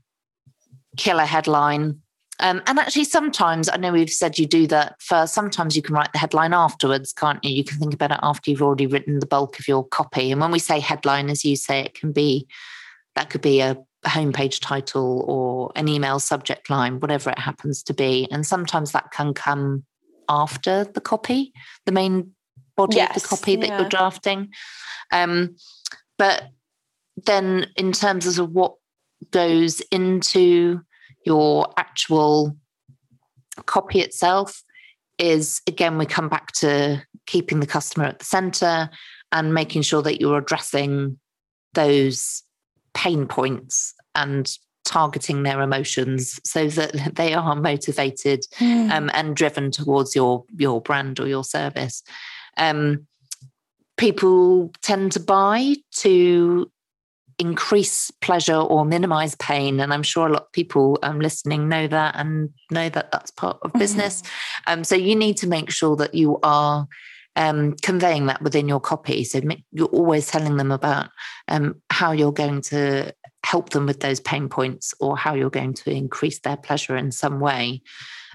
killer 0.96 1.24
headline, 1.24 2.00
um, 2.40 2.62
and 2.66 2.78
actually, 2.78 3.04
sometimes 3.04 3.68
I 3.68 3.76
know 3.76 3.92
we've 3.92 4.08
said 4.10 4.38
you 4.38 4.46
do 4.46 4.66
that 4.68 4.96
first. 5.00 5.34
Sometimes 5.34 5.76
you 5.76 5.82
can 5.82 5.94
write 5.94 6.12
the 6.12 6.18
headline 6.18 6.54
afterwards, 6.54 7.12
can't 7.12 7.42
you? 7.44 7.54
You 7.54 7.64
can 7.64 7.78
think 7.78 7.92
about 7.92 8.12
it 8.12 8.18
after 8.22 8.50
you've 8.50 8.62
already 8.62 8.86
written 8.86 9.20
the 9.20 9.26
bulk 9.26 9.58
of 9.58 9.68
your 9.68 9.86
copy. 9.86 10.32
And 10.32 10.40
when 10.40 10.50
we 10.50 10.58
say 10.58 10.80
headline, 10.80 11.28
as 11.28 11.44
you 11.44 11.54
say, 11.54 11.80
it 11.80 11.94
can 11.94 12.12
be 12.12 12.46
that 13.14 13.28
could 13.28 13.42
be 13.42 13.60
a 13.60 13.76
homepage 14.06 14.60
title 14.60 15.24
or 15.28 15.72
an 15.76 15.88
email 15.88 16.18
subject 16.18 16.70
line, 16.70 17.00
whatever 17.00 17.30
it 17.30 17.38
happens 17.38 17.82
to 17.82 17.92
be. 17.92 18.26
And 18.30 18.46
sometimes 18.46 18.92
that 18.92 19.10
can 19.10 19.34
come 19.34 19.84
after 20.28 20.84
the 20.84 21.00
copy, 21.00 21.52
the 21.84 21.92
main 21.92 22.32
body 22.76 22.96
yes, 22.96 23.16
of 23.16 23.22
the 23.22 23.28
copy 23.28 23.56
that 23.56 23.66
yeah. 23.66 23.80
you're 23.80 23.88
drafting. 23.88 24.48
Um, 25.12 25.56
but 26.16 26.44
then, 27.26 27.66
in 27.76 27.92
terms 27.92 28.38
of 28.38 28.50
what 28.50 28.74
goes 29.30 29.80
into 29.90 30.80
your 31.24 31.72
actual 31.76 32.56
copy 33.66 34.00
itself 34.00 34.62
is 35.18 35.60
again 35.66 35.98
we 35.98 36.06
come 36.06 36.28
back 36.28 36.50
to 36.52 37.02
keeping 37.26 37.60
the 37.60 37.66
customer 37.66 38.06
at 38.06 38.18
the 38.18 38.24
center 38.24 38.88
and 39.32 39.54
making 39.54 39.82
sure 39.82 40.02
that 40.02 40.20
you're 40.20 40.38
addressing 40.38 41.18
those 41.74 42.42
pain 42.94 43.26
points 43.26 43.94
and 44.14 44.56
targeting 44.84 45.42
their 45.42 45.60
emotions 45.60 46.40
so 46.44 46.68
that 46.68 47.14
they 47.14 47.34
are 47.34 47.54
motivated 47.54 48.44
mm. 48.58 48.90
um, 48.90 49.10
and 49.12 49.36
driven 49.36 49.70
towards 49.70 50.16
your 50.16 50.44
your 50.56 50.80
brand 50.80 51.20
or 51.20 51.28
your 51.28 51.44
service 51.44 52.02
um, 52.56 53.06
people 53.96 54.72
tend 54.82 55.12
to 55.12 55.20
buy 55.20 55.74
to 55.92 56.70
increase 57.40 58.10
pleasure 58.20 58.54
or 58.54 58.84
minimize 58.84 59.34
pain. 59.36 59.80
And 59.80 59.92
I'm 59.92 60.02
sure 60.02 60.26
a 60.26 60.32
lot 60.32 60.42
of 60.42 60.52
people 60.52 60.98
um, 61.02 61.20
listening 61.20 61.68
know 61.68 61.88
that 61.88 62.14
and 62.16 62.50
know 62.70 62.88
that 62.90 63.10
that's 63.10 63.30
part 63.30 63.58
of 63.62 63.72
business. 63.72 64.22
Mm-hmm. 64.22 64.72
Um, 64.72 64.84
so 64.84 64.94
you 64.94 65.16
need 65.16 65.38
to 65.38 65.48
make 65.48 65.70
sure 65.70 65.96
that 65.96 66.14
you 66.14 66.38
are 66.42 66.86
um, 67.36 67.74
conveying 67.82 68.26
that 68.26 68.42
within 68.42 68.68
your 68.68 68.80
copy. 68.80 69.24
So 69.24 69.40
you're 69.72 69.86
always 69.86 70.26
telling 70.26 70.58
them 70.58 70.70
about 70.70 71.08
um, 71.48 71.80
how 71.90 72.12
you're 72.12 72.32
going 72.32 72.60
to 72.62 73.14
help 73.42 73.70
them 73.70 73.86
with 73.86 74.00
those 74.00 74.20
pain 74.20 74.48
points 74.48 74.92
or 75.00 75.16
how 75.16 75.34
you're 75.34 75.50
going 75.50 75.72
to 75.74 75.90
increase 75.90 76.40
their 76.40 76.58
pleasure 76.58 76.96
in 76.96 77.10
some 77.10 77.40
way. 77.40 77.82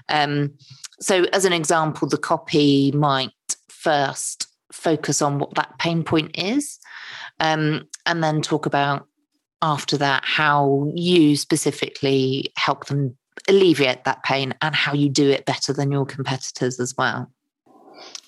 Um, 0.08 0.54
so, 1.00 1.24
as 1.32 1.44
an 1.44 1.52
example, 1.52 2.08
the 2.08 2.18
copy 2.18 2.90
might 2.92 3.30
first 3.68 4.48
focus 4.76 5.22
on 5.22 5.38
what 5.38 5.54
that 5.54 5.78
pain 5.78 6.02
point 6.02 6.30
is 6.38 6.78
um, 7.40 7.86
and 8.04 8.22
then 8.22 8.42
talk 8.42 8.66
about 8.66 9.06
after 9.62 9.96
that 9.96 10.22
how 10.24 10.90
you 10.94 11.36
specifically 11.36 12.52
help 12.56 12.86
them 12.86 13.16
alleviate 13.48 14.04
that 14.04 14.22
pain 14.22 14.54
and 14.62 14.74
how 14.74 14.92
you 14.92 15.08
do 15.08 15.30
it 15.30 15.46
better 15.46 15.72
than 15.72 15.92
your 15.92 16.06
competitors 16.06 16.80
as 16.80 16.94
well. 16.96 17.30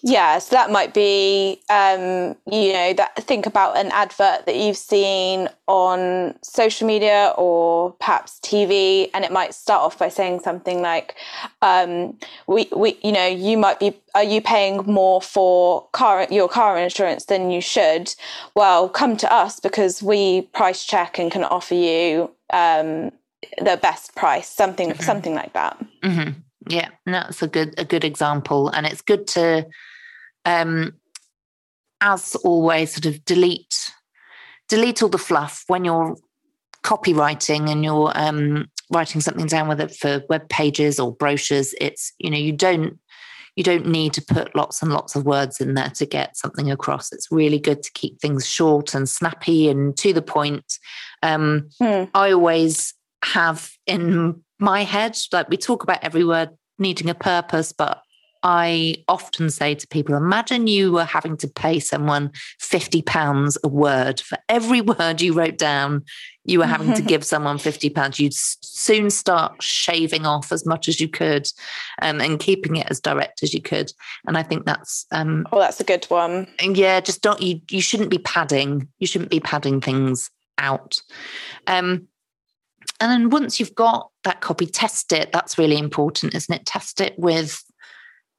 Yeah, 0.03 0.39
so 0.39 0.55
that 0.55 0.71
might 0.71 0.95
be, 0.95 1.61
um, 1.69 2.37
you 2.47 2.73
know, 2.73 2.93
that 2.95 3.17
think 3.25 3.47
about 3.47 3.77
an 3.77 3.91
advert 3.91 4.47
that 4.47 4.55
you've 4.55 4.77
seen 4.77 5.49
on 5.67 6.39
social 6.41 6.87
media 6.87 7.35
or 7.37 7.93
perhaps 7.95 8.39
TV, 8.41 9.11
and 9.13 9.25
it 9.25 9.33
might 9.33 9.55
start 9.55 9.83
off 9.83 9.99
by 9.99 10.09
saying 10.09 10.41
something 10.41 10.83
like, 10.83 11.17
um, 11.63 12.17
"We, 12.47 12.69
we, 12.75 12.97
you 13.03 13.11
know, 13.11 13.27
you 13.27 13.59
might 13.59 13.81
be, 13.81 13.99
are 14.15 14.23
you 14.23 14.41
paying 14.41 14.85
more 14.87 15.21
for 15.21 15.89
car 15.93 16.29
your 16.31 16.49
car 16.49 16.79
insurance 16.79 17.25
than 17.25 17.51
you 17.51 17.61
should? 17.61 18.15
Well, 18.55 18.89
come 18.89 19.17
to 19.17 19.33
us 19.33 19.59
because 19.59 20.01
we 20.01 20.43
price 20.43 20.85
check 20.85 21.19
and 21.19 21.31
can 21.31 21.43
offer 21.43 21.75
you 21.75 22.31
um, 22.53 23.11
the 23.61 23.79
best 23.83 24.15
price, 24.15 24.49
something, 24.49 24.91
mm-hmm. 24.91 25.03
something 25.03 25.35
like 25.35 25.55
that." 25.55 25.77
Mm-hmm. 26.05 26.41
Yeah, 26.69 26.89
that's 27.07 27.43
a 27.43 27.49
good 27.49 27.75
a 27.79 27.85
good 27.85 28.05
example, 28.05 28.69
and 28.69 28.87
it's 28.87 29.01
good 29.01 29.27
to, 29.29 29.67
um, 30.45 30.95
as 32.01 32.35
always, 32.37 32.93
sort 32.93 33.07
of 33.07 33.25
delete 33.25 33.91
delete 34.69 35.03
all 35.03 35.09
the 35.09 35.19
fluff 35.19 35.65
when 35.67 35.85
you're 35.85 36.17
copywriting 36.85 37.71
and 37.71 37.83
you're 37.83 38.13
um, 38.15 38.71
writing 38.93 39.21
something 39.21 39.47
down 39.47 39.69
with 39.69 39.81
it 39.81 39.95
for 39.95 40.23
web 40.29 40.49
pages 40.49 41.01
or 41.01 41.15
brochures. 41.15 41.75
It's 41.81 42.13
you 42.19 42.31
know 42.31 42.39
you 42.39 42.53
don't 42.53 42.99
you 43.57 43.65
don't 43.65 43.87
need 43.87 44.13
to 44.13 44.23
put 44.23 44.55
lots 44.55 44.83
and 44.83 44.93
lots 44.93 45.17
of 45.17 45.25
words 45.25 45.61
in 45.61 45.75
there 45.75 45.91
to 45.91 46.07
get 46.07 46.37
something 46.37 46.71
across. 46.71 47.13
It's 47.13 47.33
really 47.33 47.59
good 47.59 47.83
to 47.83 47.91
keep 47.93 48.21
things 48.21 48.47
short 48.47 48.95
and 48.95 49.09
snappy 49.09 49.69
and 49.69 49.97
to 49.97 50.13
the 50.13 50.23
point. 50.23 50.79
Um, 51.25 51.69
hmm. 51.81 52.05
I 52.15 52.31
always 52.31 52.95
have 53.25 53.73
in 53.87 54.45
my 54.59 54.85
head, 54.85 55.17
like 55.33 55.49
we 55.49 55.57
talk 55.57 55.83
about 55.83 56.03
every 56.03 56.25
word 56.25 56.51
needing 56.79 57.11
a 57.11 57.15
purpose, 57.15 57.73
but 57.73 58.03
I 58.43 58.97
often 59.09 59.51
say 59.51 59.75
to 59.75 59.89
people, 59.89 60.15
imagine 60.15 60.67
you 60.67 60.93
were 60.93 61.05
having 61.05 61.37
to 61.39 61.49
pay 61.49 61.81
someone 61.81 62.31
£50 62.61 63.57
a 63.65 63.69
word 63.69 64.21
for 64.21 64.39
every 64.49 64.81
word 64.99 65.21
you 65.21 65.33
wrote 65.33 65.59
down. 65.59 66.05
You 66.45 66.61
were 66.61 66.67
having 66.67 66.95
to 66.95 67.03
give 67.07 67.25
someone 67.25 67.59
£50. 67.59 68.19
You'd 68.19 68.35
soon 68.35 69.11
start 69.11 69.63
shaving 69.63 70.25
off 70.25 70.53
as 70.53 70.65
much 70.65 70.89
as 70.89 71.01
you 71.01 71.09
could 71.09 71.49
um, 72.01 72.21
and 72.21 72.39
keeping 72.39 72.77
it 72.77 72.87
as 72.91 73.01
direct 73.01 73.43
as 73.43 73.53
you 73.53 73.61
could. 73.61 73.93
And 74.27 74.39
I 74.39 74.43
think 74.43 74.65
that's. 74.65 75.07
Um, 75.11 75.47
oh, 75.53 75.59
that's 75.59 75.81
a 75.81 75.85
good 75.85 76.05
one. 76.07 76.47
Yeah, 76.63 77.01
just 77.01 77.23
don't, 77.23 77.43
you, 77.43 77.61
you 77.71 77.83
shouldn't 77.83 78.11
be 78.11 78.19
padding. 78.19 78.89
You 78.99 79.07
shouldn't 79.07 79.31
be 79.31 79.41
padding 79.41 79.81
things 79.81 80.31
out. 80.59 81.01
Um, 81.67 82.09
and 83.01 83.11
then 83.11 83.31
once 83.31 83.61
you've 83.61 83.75
got 83.75 84.11
that 84.25 84.41
copy, 84.41 84.67
test 84.67 85.13
it. 85.13 85.31
That's 85.33 85.59
really 85.59 85.79
important, 85.79 86.35
isn't 86.35 86.55
it? 86.55 86.67
Test 86.67 87.01
it 87.01 87.19
with 87.19 87.63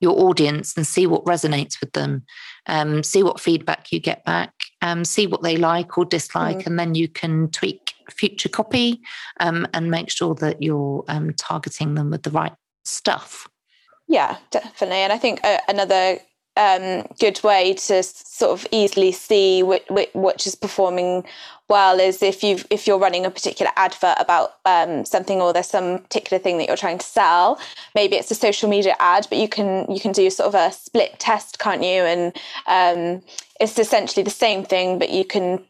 your 0.01 0.19
audience 0.19 0.75
and 0.77 0.87
see 0.87 1.05
what 1.07 1.25
resonates 1.25 1.79
with 1.79 1.91
them. 1.93 2.23
Um, 2.65 3.03
see 3.03 3.23
what 3.23 3.39
feedback 3.39 3.91
you 3.91 3.99
get 3.99 4.23
back. 4.25 4.53
Um, 4.81 5.03
see 5.03 5.27
what 5.27 5.43
they 5.43 5.57
like 5.57 5.97
or 5.97 6.05
dislike, 6.05 6.59
mm. 6.59 6.67
and 6.67 6.79
then 6.79 6.95
you 6.95 7.07
can 7.07 7.49
tweak 7.49 7.93
future 8.11 8.49
copy 8.49 9.01
um, 9.39 9.67
and 9.73 9.91
make 9.91 10.09
sure 10.09 10.35
that 10.35 10.61
you're 10.61 11.03
um, 11.07 11.33
targeting 11.33 11.95
them 11.95 12.11
with 12.11 12.23
the 12.23 12.31
right 12.31 12.53
stuff. 12.85 13.47
Yeah, 14.07 14.37
definitely. 14.51 14.97
And 14.97 15.13
I 15.13 15.17
think 15.17 15.39
uh, 15.43 15.59
another 15.67 16.17
um, 16.59 17.07
good 17.19 17.41
way 17.41 17.73
to 17.73 18.03
sort 18.03 18.51
of 18.51 18.67
easily 18.71 19.13
see 19.13 19.63
which, 19.63 19.85
which, 20.13 20.45
is 20.45 20.55
performing 20.55 21.23
well 21.69 21.99
is 21.99 22.21
if 22.21 22.43
you 22.43 22.59
if 22.69 22.85
you're 22.85 22.97
running 22.97 23.25
a 23.25 23.31
particular 23.31 23.71
advert 23.77 24.17
about 24.19 24.55
um, 24.65 25.05
something 25.05 25.39
or 25.39 25.53
there's 25.53 25.67
some 25.67 25.99
particular 25.99 26.37
thing 26.37 26.57
that 26.57 26.67
you're 26.67 26.75
trying 26.75 26.97
to 26.97 27.05
sell. 27.05 27.59
Maybe 27.95 28.17
it's 28.17 28.29
a 28.29 28.35
social 28.35 28.69
media 28.69 28.95
ad 28.99 29.25
but 29.29 29.37
you 29.37 29.47
can 29.47 29.89
you 29.89 30.01
can 30.01 30.11
do 30.11 30.29
sort 30.29 30.53
of 30.53 30.55
a 30.55 30.73
split 30.73 31.17
test 31.17 31.59
can't 31.59 31.81
you? 31.81 32.03
And 32.03 32.35
um, 32.67 33.21
it's 33.61 33.79
essentially 33.79 34.23
the 34.23 34.29
same 34.29 34.65
thing 34.65 34.99
but 34.99 35.11
you 35.11 35.23
can 35.23 35.63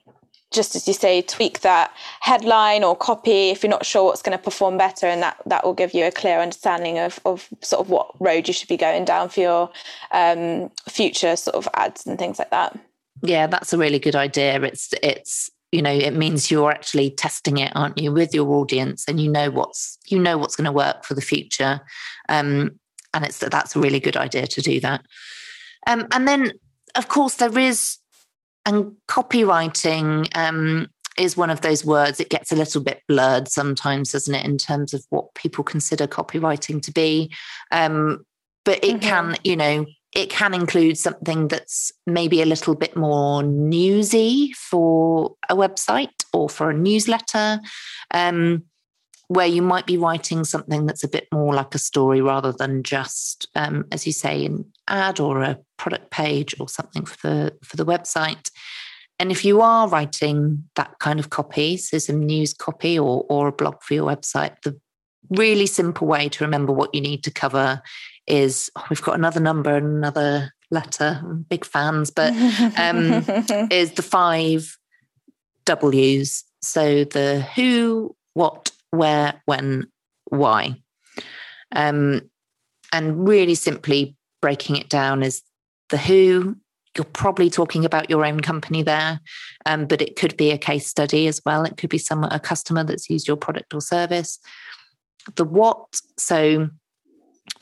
just 0.52 0.76
as 0.76 0.88
you 0.88 0.94
say, 0.94 1.22
tweak 1.22 1.62
that 1.62 1.94
headline 2.22 2.84
or 2.84 2.96
copy 2.96 3.50
if 3.50 3.64
you're 3.64 3.70
not 3.70 3.86
sure 3.86 4.06
what's 4.06 4.22
going 4.22 4.38
to 4.38 4.44
perform 4.44 4.78
better, 4.78 5.06
and 5.06 5.22
that 5.22 5.38
that 5.46 5.64
will 5.64 5.74
give 5.74 5.94
you 5.94 6.06
a 6.06 6.12
clear 6.12 6.40
understanding 6.40 6.98
of 6.98 7.20
of 7.26 7.48
sort 7.62 7.82
of 7.82 7.90
what 7.90 8.10
road 8.20 8.48
you 8.48 8.54
should 8.54 8.68
be 8.68 8.78
going 8.78 9.06
down 9.06 9.30
for 9.30 9.40
your 9.40 9.72
um, 10.12 10.70
future 10.88 11.36
sort 11.36 11.56
of 11.56 11.68
ads 11.76 12.06
and 12.08 12.18
things 12.18 12.40
like 12.40 12.50
that. 12.50 12.78
Yeah, 13.22 13.48
that's 13.48 13.74
a 13.74 13.78
really 13.78 14.00
good 14.00 14.16
idea. 14.16 14.62
It's 14.62 14.94
it's 15.04 15.50
you 15.72 15.82
know 15.82 15.92
it 15.92 16.16
means 16.16 16.50
you're 16.50 16.72
actually 16.72 17.12
testing 17.12 17.58
it, 17.58 17.72
aren't 17.76 17.98
you, 17.98 18.12
with 18.12 18.34
your 18.34 18.50
audience, 18.50 19.06
and 19.08 19.20
you 19.20 19.30
know 19.30 19.52
what's 19.52 20.00
you 20.08 20.18
know 20.18 20.38
what's 20.38 20.56
going 20.56 20.66
to 20.66 20.72
work 20.72 21.06
for 21.06 21.14
the 21.14 21.22
future, 21.22 21.82
um, 22.28 22.80
and 23.14 23.24
it's 23.24 23.38
that's 23.38 23.76
a 23.76 23.80
really 23.80 24.00
good 24.00 24.18
idea 24.18 24.48
to 24.48 24.62
do 24.62 24.80
that. 24.80 25.06
Um, 25.86 26.08
and 26.12 26.28
then, 26.28 26.54
of 26.96 27.08
course, 27.08 27.36
there 27.36 27.58
is 27.58 27.99
and 28.70 28.96
copywriting 29.08 30.30
um, 30.38 30.88
is 31.18 31.36
one 31.36 31.50
of 31.50 31.62
those 31.62 31.84
words. 31.84 32.20
It 32.20 32.30
gets 32.30 32.52
a 32.52 32.56
little 32.56 32.82
bit 32.84 33.02
blurred 33.08 33.48
sometimes, 33.48 34.12
doesn't 34.12 34.36
it, 34.36 34.46
in 34.46 34.58
terms 34.58 34.94
of 34.94 35.04
what 35.10 35.34
people 35.34 35.64
consider 35.64 36.06
copywriting 36.06 36.82
to 36.84 36.92
be. 36.92 37.34
Um, 37.72 38.26
but 38.64 38.84
it 38.84 38.98
mm-hmm. 38.98 39.00
can, 39.00 39.36
you 39.44 39.56
know, 39.56 39.86
it 40.16 40.30
can 40.30 40.54
include 40.54 40.98
something 40.98 41.48
that's 41.48 41.92
maybe 42.06 42.42
a 42.42 42.46
little 42.46 42.76
bit 42.76 42.96
more 42.96 43.42
newsy 43.42 44.54
for 44.54 45.36
a 45.50 45.56
website 45.56 46.24
or 46.32 46.48
for 46.48 46.70
a 46.70 46.78
newsletter, 46.78 47.60
um, 48.14 48.64
where 49.30 49.48
you 49.48 49.62
might 49.62 49.86
be 49.86 49.96
writing 49.96 50.44
something 50.44 50.88
that's 50.88 51.04
a 51.04 51.08
bit 51.08 51.28
more 51.32 51.54
like 51.54 51.76
a 51.76 51.80
story 51.80 52.20
rather 52.20 52.52
than 52.52 52.82
just, 52.82 53.48
um, 53.56 53.86
as 53.92 54.08
you 54.08 54.12
say, 54.12 54.44
an 54.44 54.66
ad 54.88 55.20
or 55.20 55.44
a 55.44 55.60
product 55.78 56.10
page 56.10 56.60
or 56.60 56.68
something 56.68 57.06
for 57.06 57.28
the 57.28 57.58
for 57.64 57.78
the 57.78 57.86
website. 57.86 58.50
And 59.20 59.32
if 59.32 59.46
you 59.46 59.62
are 59.62 59.88
writing 59.88 60.68
that 60.76 60.98
kind 61.00 61.20
of 61.20 61.30
copy, 61.30 61.78
so 61.78 62.00
some 62.00 62.26
news 62.26 62.56
copy 62.56 62.98
or, 62.98 63.26
or 63.30 63.50
a 63.50 63.52
blog 63.52 63.84
for 63.84 63.94
your 63.94 64.08
website, 64.08 64.56
the 64.64 64.80
really 65.30 65.68
simple 65.68 66.08
way 66.08 66.28
to 66.30 66.44
remember 66.44 66.74
what 66.74 66.96
you 66.96 67.02
need 67.02 67.24
to 67.26 67.32
cover 67.32 67.84
is 68.26 68.72
oh, 68.78 68.86
we've 68.90 69.02
got 69.02 69.16
another 69.16 69.40
number 69.40 69.76
and 69.76 69.86
another 69.86 70.54
letter. 70.72 71.20
I'm 71.22 71.44
big 71.44 71.66
fans, 71.66 72.10
but 72.10 72.34
um, 72.80 73.12
is 73.70 73.92
the 73.92 74.02
five 74.02 74.76
W's. 75.66 76.46
So 76.64 77.04
the 77.04 77.42
who, 77.56 78.16
what, 78.34 78.72
where, 78.92 79.42
when, 79.46 79.88
why. 80.26 80.82
Um, 81.76 82.30
and 82.92 83.28
really 83.28 83.56
simply 83.56 84.16
breaking 84.42 84.76
it 84.76 84.90
down 84.90 85.24
is 85.24 85.44
the 85.90 85.98
who. 85.98 86.56
You're 86.98 87.06
probably 87.06 87.52
talking 87.52 87.86
about 87.86 88.10
your 88.10 88.26
own 88.26 88.40
company 88.40 88.82
there, 88.82 89.22
um, 89.68 89.86
but 89.86 90.02
it 90.02 90.16
could 90.16 90.36
be 90.36 90.50
a 90.50 90.58
case 90.58 90.88
study 90.88 91.28
as 91.28 91.40
well. 91.46 91.64
It 91.64 91.78
could 91.78 91.92
be 91.92 92.00
some 92.00 92.24
a 92.24 92.40
customer 92.40 92.84
that's 92.84 93.10
used 93.10 93.28
your 93.28 93.38
product 93.38 93.76
or 93.76 93.80
service. 93.80 94.40
The 95.36 95.46
what, 95.46 96.02
so 96.18 96.70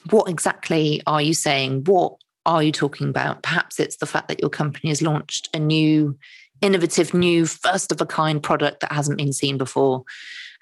what 0.09 0.29
exactly 0.29 1.01
are 1.05 1.21
you 1.21 1.33
saying? 1.33 1.83
What 1.83 2.13
are 2.45 2.63
you 2.63 2.71
talking 2.71 3.09
about? 3.09 3.43
Perhaps 3.43 3.79
it's 3.79 3.97
the 3.97 4.05
fact 4.05 4.29
that 4.29 4.39
your 4.39 4.49
company 4.49 4.89
has 4.89 5.01
launched 5.01 5.49
a 5.53 5.59
new, 5.59 6.17
innovative, 6.61 7.13
new, 7.13 7.45
first 7.45 7.91
of 7.91 7.99
a 7.99 8.05
kind 8.05 8.41
product 8.41 8.79
that 8.79 8.93
hasn't 8.93 9.17
been 9.17 9.33
seen 9.33 9.57
before. 9.57 10.03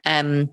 Um, 0.06 0.50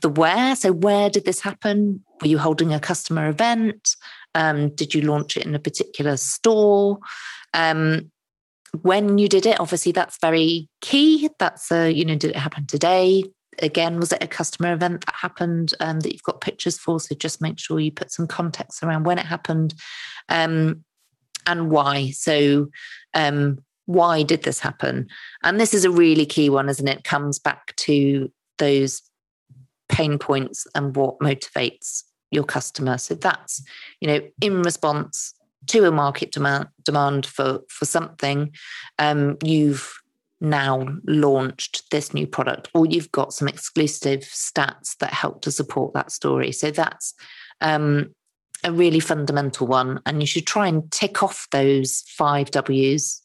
the 0.00 0.08
where, 0.08 0.56
so 0.56 0.72
where 0.72 1.10
did 1.10 1.24
this 1.24 1.40
happen? 1.40 2.04
Were 2.20 2.28
you 2.28 2.38
holding 2.38 2.72
a 2.72 2.80
customer 2.80 3.28
event? 3.28 3.96
Um, 4.34 4.70
did 4.74 4.94
you 4.94 5.02
launch 5.02 5.36
it 5.36 5.46
in 5.46 5.54
a 5.54 5.60
particular 5.60 6.16
store? 6.16 6.98
Um, 7.54 8.10
when 8.80 9.18
you 9.18 9.28
did 9.28 9.44
it, 9.46 9.60
obviously 9.60 9.92
that's 9.92 10.18
very 10.20 10.68
key. 10.80 11.28
That's 11.38 11.70
a, 11.70 11.90
you 11.90 12.04
know, 12.04 12.16
did 12.16 12.30
it 12.30 12.36
happen 12.36 12.66
today? 12.66 13.24
again, 13.58 13.98
was 13.98 14.12
it 14.12 14.22
a 14.22 14.26
customer 14.26 14.72
event 14.72 15.04
that 15.04 15.14
happened 15.14 15.74
um, 15.80 16.00
that 16.00 16.12
you've 16.12 16.22
got 16.22 16.40
pictures 16.40 16.78
for? 16.78 17.00
So 17.00 17.14
just 17.14 17.42
make 17.42 17.58
sure 17.58 17.80
you 17.80 17.92
put 17.92 18.12
some 18.12 18.26
context 18.26 18.82
around 18.82 19.04
when 19.04 19.18
it 19.18 19.26
happened 19.26 19.74
um, 20.28 20.84
and 21.46 21.70
why. 21.70 22.10
So, 22.10 22.68
um, 23.14 23.58
why 23.86 24.22
did 24.22 24.44
this 24.44 24.60
happen? 24.60 25.08
And 25.42 25.60
this 25.60 25.74
is 25.74 25.84
a 25.84 25.90
really 25.90 26.24
key 26.24 26.48
one, 26.48 26.68
isn't 26.68 26.86
it? 26.86 27.04
Comes 27.04 27.38
back 27.38 27.74
to 27.76 28.30
those 28.58 29.02
pain 29.88 30.18
points 30.18 30.66
and 30.74 30.96
what 30.96 31.18
motivates 31.18 32.02
your 32.30 32.44
customer. 32.44 32.98
So 32.98 33.14
that's, 33.14 33.62
you 34.00 34.08
know, 34.08 34.20
in 34.40 34.62
response 34.62 35.34
to 35.66 35.86
a 35.86 35.92
market 35.92 36.32
demand 36.32 36.68
demand 36.82 37.26
for 37.26 37.60
for 37.68 37.84
something, 37.84 38.52
um, 38.98 39.36
you've 39.44 39.92
now 40.40 40.88
launched 41.06 41.88
this 41.90 42.12
new 42.12 42.26
product, 42.26 42.68
or 42.74 42.84
you've 42.86 43.12
got 43.12 43.32
some 43.32 43.46
exclusive 43.46 44.20
stats 44.20 44.96
that 44.98 45.12
help 45.12 45.42
to 45.42 45.52
support 45.52 45.94
that 45.94 46.10
story. 46.10 46.50
So 46.50 46.72
that's 46.72 47.14
um, 47.60 48.12
a 48.64 48.72
really 48.72 48.98
fundamental 48.98 49.68
one. 49.68 50.00
And 50.04 50.20
you 50.20 50.26
should 50.26 50.46
try 50.46 50.66
and 50.66 50.90
tick 50.90 51.22
off 51.22 51.46
those 51.52 52.02
five 52.08 52.50
W's 52.50 53.22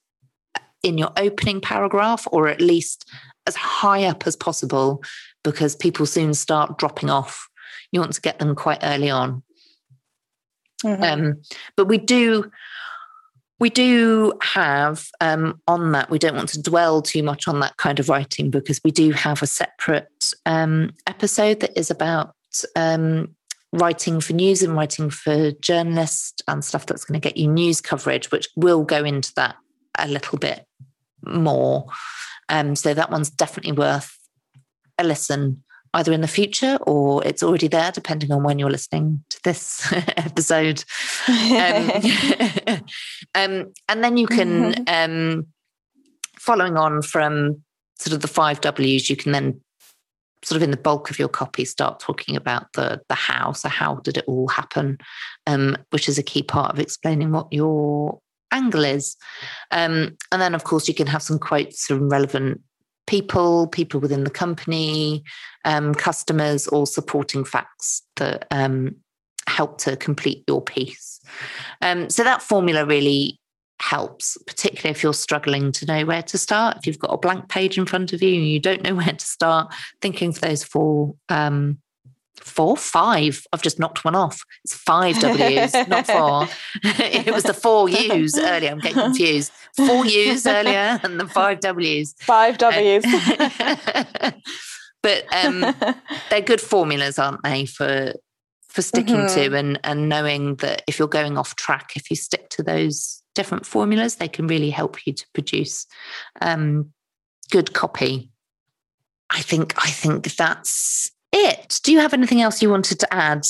in 0.84 0.98
your 1.00 1.12
opening 1.18 1.60
paragraph, 1.60 2.28
or 2.32 2.48
at 2.50 2.62
least 2.62 3.10
as 3.48 3.56
high 3.56 4.04
up 4.06 4.28
as 4.28 4.36
possible, 4.36 5.04
because 5.44 5.76
people 5.76 6.06
soon 6.06 6.34
start 6.34 6.78
dropping 6.78 7.10
off. 7.10 7.48
You 7.92 8.00
want 8.00 8.14
to 8.14 8.22
get 8.22 8.40
them 8.40 8.56
quite 8.56 8.80
early 8.84 9.10
on. 9.10 9.44
Mm-hmm. 10.84 11.04
Um, 11.04 11.42
but 11.76 11.86
we 11.86 11.98
do 11.98 12.52
we 13.60 13.70
do 13.70 14.34
have 14.42 15.08
um, 15.20 15.60
on 15.68 15.92
that, 15.94 16.10
we 16.10 16.20
don't 16.20 16.36
want 16.36 16.50
to 16.50 16.62
dwell 16.62 17.02
too 17.02 17.24
much 17.24 17.48
on 17.48 17.60
that 17.62 17.78
kind 17.78 18.00
of 18.00 18.10
writing 18.10 18.52
because 18.52 18.80
we 18.84 18.92
do 18.92 19.12
have 19.12 19.42
a 19.42 19.48
separate 19.48 20.34
um, 20.46 20.94
episode 21.08 21.60
that 21.62 21.78
is 21.78 21.90
about 21.90 22.36
um, 22.76 23.36
writing 23.74 24.22
for 24.22 24.34
news 24.34 24.62
and 24.62 24.76
writing 24.76 25.10
for 25.10 25.52
journalists 25.54 26.42
and 26.48 26.64
stuff 26.64 26.86
that's 26.86 27.04
going 27.04 27.20
to 27.20 27.28
get 27.28 27.38
you 27.38 27.48
news 27.48 27.82
coverage, 27.82 28.32
which 28.32 28.48
will 28.56 28.84
go 28.84 29.04
into 29.04 29.34
that 29.36 29.56
a 29.98 30.08
little 30.08 30.38
bit 30.38 30.66
more. 31.26 31.88
Um, 32.50 32.76
so 32.76 32.94
that 32.94 33.12
one's 33.12 33.30
definitely 33.30 33.74
worth 33.74 34.18
a 34.98 35.04
listen 35.04 35.64
either 35.94 36.12
in 36.12 36.22
the 36.22 36.28
future 36.28 36.78
or 36.86 37.26
it's 37.26 37.44
already 37.44 37.68
there, 37.68 37.92
depending 37.92 38.32
on 38.32 38.44
when 38.44 38.60
you're 38.60 38.70
listening 38.70 39.24
to 39.30 39.40
this 39.44 39.92
episode. 39.94 40.84
Um, 41.28 41.92
um, 43.36 43.74
and 43.90 44.04
then 44.04 44.18
you 44.18 44.28
can, 44.28 44.74
mm-hmm. 44.74 44.84
um, 44.88 45.48
following 46.38 46.78
on 46.78 47.02
from 47.02 47.64
sort 48.00 48.14
of 48.14 48.22
the 48.22 48.28
five 48.28 48.62
W's, 48.62 49.10
you 49.10 49.16
can 49.16 49.32
then 49.32 49.62
sort 50.44 50.58
of 50.58 50.64
in 50.64 50.72
the 50.72 50.78
bulk 50.78 51.10
of 51.10 51.20
your 51.20 51.30
copy 51.30 51.66
start 51.66 52.00
talking 52.00 52.36
about 52.36 52.72
the 52.74 53.02
the 53.10 53.16
how. 53.16 53.52
So 53.54 53.70
how 53.70 53.96
did 53.96 54.18
it 54.18 54.26
all 54.28 54.48
happen? 54.48 54.98
Um, 55.46 55.78
which 55.90 56.08
is 56.08 56.18
a 56.18 56.24
key 56.24 56.44
part 56.44 56.72
of 56.72 56.80
explaining 56.80 57.32
what 57.32 57.52
your 57.52 58.20
angle 58.52 58.86
is. 58.86 59.16
Um, 59.72 60.18
and 60.32 60.42
then, 60.42 60.56
of 60.56 60.64
course, 60.64 60.88
you 60.88 60.94
can 60.94 61.08
have 61.08 61.22
some 61.22 61.40
quotes 61.40 61.86
from 61.86 62.10
relevant 62.10 62.62
people, 63.08 63.68
people 63.68 64.00
within 64.00 64.24
the 64.24 64.30
company, 64.30 65.24
um, 65.66 65.96
customers, 65.96 66.68
or 66.68 66.86
supporting 66.86 67.44
facts 67.44 68.04
that 68.18 68.46
um, 68.52 68.96
help 69.48 69.78
to 69.80 69.96
complete 69.96 70.44
your 70.48 70.62
piece. 70.62 71.20
Um, 71.82 72.10
so 72.10 72.24
that 72.24 72.42
formula 72.42 72.86
really 72.86 73.40
helps, 73.80 74.38
particularly 74.46 74.92
if 74.92 75.04
you're 75.04 75.14
struggling 75.14 75.72
to 75.72 75.86
know 75.86 76.06
where 76.06 76.24
to 76.24 76.38
start. 76.38 76.78
If 76.78 76.88
you've 76.88 77.00
got 77.00 77.14
a 77.14 77.18
blank 77.18 77.48
page 77.48 77.78
in 77.78 77.86
front 77.86 78.12
of 78.14 78.22
you 78.22 78.36
and 78.36 78.48
you 78.48 78.60
don't 78.60 78.84
know 78.84 78.96
where 79.02 79.14
to 79.14 79.26
start, 79.26 79.74
thinking 80.02 80.32
for 80.32 80.42
those 80.42 80.64
four 80.64 81.16
um, 81.30 81.80
four, 82.40 82.78
five. 82.78 83.46
I've 83.52 83.62
just 83.62 83.80
knocked 83.80 84.06
one 84.06 84.16
off. 84.16 84.42
It's 84.64 84.74
five 84.74 85.20
W's, 85.20 85.74
not 85.88 86.08
four. 86.08 86.48
it 86.84 87.34
was 87.34 87.44
the 87.44 87.54
four 87.54 87.90
U's 87.90 88.38
earlier. 88.38 88.72
I'm 88.72 88.80
getting 88.80 88.98
confused. 88.98 89.52
Four 89.76 90.06
U's 90.06 90.46
earlier 90.48 91.00
and 91.04 91.20
the 91.20 91.28
five 91.28 91.60
W's. 91.60 92.16
Five 92.20 92.58
W's. 92.58 93.04
but 95.04 95.26
um, 95.34 95.76
they're 96.30 96.42
good 96.42 96.62
formulas, 96.62 97.20
aren't 97.20 97.44
they, 97.44 97.66
for 97.66 98.14
for 98.70 98.82
sticking 98.82 99.16
mm-hmm. 99.16 99.36
to 99.36 99.58
and 99.58 99.80
and 99.84 100.10
knowing 100.10 100.56
that 100.58 100.84
if 100.88 101.00
you're 101.00 101.08
going 101.08 101.38
off 101.38 101.56
track, 101.56 101.92
if 101.96 102.10
you 102.10 102.16
stick 102.16 102.50
to 102.50 102.64
those 102.64 103.24
different 103.34 103.66
formulas, 103.66 104.16
they 104.16 104.28
can 104.28 104.48
really 104.48 104.70
help 104.70 105.06
you 105.06 105.14
to 105.14 105.26
produce 105.34 105.86
um, 106.42 106.92
good 107.52 107.74
copy. 107.74 108.32
I 109.30 109.42
think 109.42 109.74
I 109.78 109.90
think 109.90 110.36
that's 110.36 111.12
it. 111.32 111.80
Do 111.84 111.92
you 111.92 112.00
have 112.00 112.14
anything 112.14 112.42
else 112.42 112.62
you 112.62 112.70
wanted 112.70 113.00
to 113.00 113.14
add, 113.14 113.44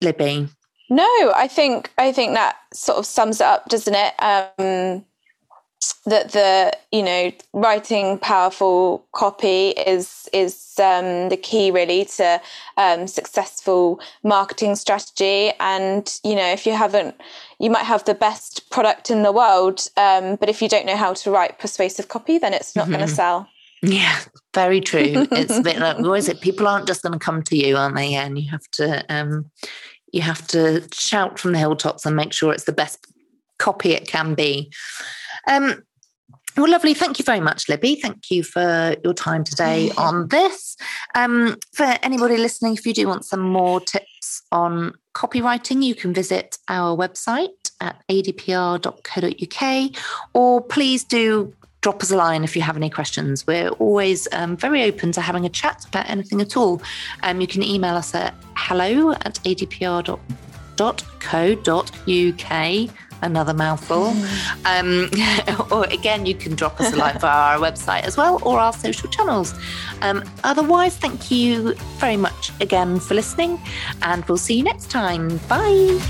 Libby? 0.00 0.48
No, 0.90 1.32
I 1.34 1.48
think 1.48 1.90
I 1.98 2.12
think 2.12 2.34
that 2.34 2.56
sort 2.72 2.98
of 2.98 3.06
sums 3.06 3.40
it 3.40 3.46
up, 3.46 3.68
doesn't 3.68 3.94
it? 3.94 4.14
Um, 4.18 5.04
that 6.06 6.32
the 6.32 6.72
you 6.92 7.02
know 7.02 7.32
writing 7.52 8.18
powerful 8.18 9.06
copy 9.12 9.70
is 9.70 10.28
is 10.32 10.74
um, 10.78 11.28
the 11.28 11.36
key 11.36 11.70
really 11.70 12.04
to 12.04 12.40
um, 12.76 13.06
successful 13.06 14.00
marketing 14.22 14.76
strategy 14.76 15.52
and 15.60 16.18
you 16.22 16.34
know 16.34 16.52
if 16.52 16.66
you 16.66 16.72
haven't 16.72 17.14
you 17.58 17.70
might 17.70 17.84
have 17.84 18.04
the 18.04 18.14
best 18.14 18.68
product 18.70 19.10
in 19.10 19.22
the 19.22 19.32
world 19.32 19.88
um, 19.96 20.36
but 20.36 20.48
if 20.48 20.60
you 20.60 20.68
don't 20.68 20.86
know 20.86 20.96
how 20.96 21.14
to 21.14 21.30
write 21.30 21.58
persuasive 21.58 22.08
copy 22.08 22.38
then 22.38 22.52
it's 22.52 22.76
not 22.76 22.84
mm-hmm. 22.84 22.96
going 22.96 23.08
to 23.08 23.14
sell 23.14 23.48
yeah, 23.84 24.18
very 24.52 24.80
true. 24.80 25.26
It's 25.32 25.56
a 25.56 25.62
bit 25.62 25.78
like 25.78 25.98
what 26.00 26.14
is 26.14 26.28
it? 26.28 26.40
People 26.40 26.66
aren't 26.66 26.86
just 26.86 27.02
going 27.02 27.12
to 27.12 27.18
come 27.18 27.42
to 27.44 27.56
you, 27.56 27.76
aren't 27.76 27.96
they? 27.96 28.14
And 28.14 28.38
you 28.38 28.50
have 28.50 28.68
to 28.72 29.04
um, 29.08 29.50
you 30.12 30.22
have 30.22 30.46
to 30.48 30.86
shout 30.92 31.38
from 31.38 31.52
the 31.52 31.58
hilltops 31.58 32.06
and 32.06 32.16
make 32.16 32.32
sure 32.32 32.52
it's 32.52 32.64
the 32.64 32.72
best 32.72 33.06
copy 33.58 33.92
it 33.92 34.06
can 34.06 34.34
be. 34.34 34.72
Um, 35.48 35.82
well, 36.56 36.70
lovely. 36.70 36.94
Thank 36.94 37.18
you 37.18 37.24
very 37.24 37.40
much, 37.40 37.68
Libby. 37.68 37.96
Thank 37.96 38.30
you 38.30 38.44
for 38.44 38.94
your 39.02 39.12
time 39.12 39.42
today 39.42 39.90
on 39.98 40.28
this. 40.28 40.76
Um, 41.16 41.56
for 41.72 41.98
anybody 42.02 42.36
listening, 42.36 42.74
if 42.74 42.86
you 42.86 42.94
do 42.94 43.08
want 43.08 43.24
some 43.24 43.40
more 43.40 43.80
tips 43.80 44.42
on 44.52 44.94
copywriting, 45.14 45.82
you 45.82 45.96
can 45.96 46.14
visit 46.14 46.58
our 46.68 46.96
website 46.96 47.48
at 47.80 48.00
adpr.co.uk 48.08 49.90
or 50.32 50.62
please 50.62 51.02
do 51.02 51.52
drop 51.84 52.02
us 52.02 52.10
a 52.10 52.16
line 52.16 52.44
if 52.44 52.56
you 52.56 52.62
have 52.62 52.78
any 52.78 52.88
questions. 52.88 53.46
We're 53.46 53.68
always 53.68 54.26
um, 54.32 54.56
very 54.56 54.84
open 54.84 55.12
to 55.12 55.20
having 55.20 55.44
a 55.44 55.50
chat 55.50 55.84
about 55.86 56.08
anything 56.08 56.40
at 56.40 56.56
all. 56.56 56.80
Um, 57.22 57.42
you 57.42 57.46
can 57.46 57.62
email 57.62 57.94
us 57.94 58.14
at 58.14 58.32
hello 58.56 59.12
at 59.12 59.34
adpr.co.uk. 59.44 60.18
another 63.20 63.54
mouthful. 63.54 64.14
Mm. 64.14 65.10
Um, 65.60 65.70
or 65.70 65.84
again, 65.92 66.24
you 66.24 66.34
can 66.34 66.54
drop 66.54 66.80
us 66.80 66.94
a 66.94 66.96
line 66.96 67.18
via 67.18 67.58
our 67.58 67.58
website 67.58 68.04
as 68.04 68.16
well 68.16 68.40
or 68.42 68.58
our 68.58 68.72
social 68.72 69.10
channels. 69.10 69.54
Um, 70.00 70.24
otherwise, 70.42 70.96
thank 70.96 71.30
you 71.30 71.74
very 71.98 72.16
much 72.16 72.50
again 72.62 72.98
for 72.98 73.12
listening, 73.12 73.60
and 74.00 74.24
we'll 74.24 74.38
see 74.38 74.56
you 74.56 74.62
next 74.62 74.90
time. 74.90 75.36
Bye. 75.48 76.00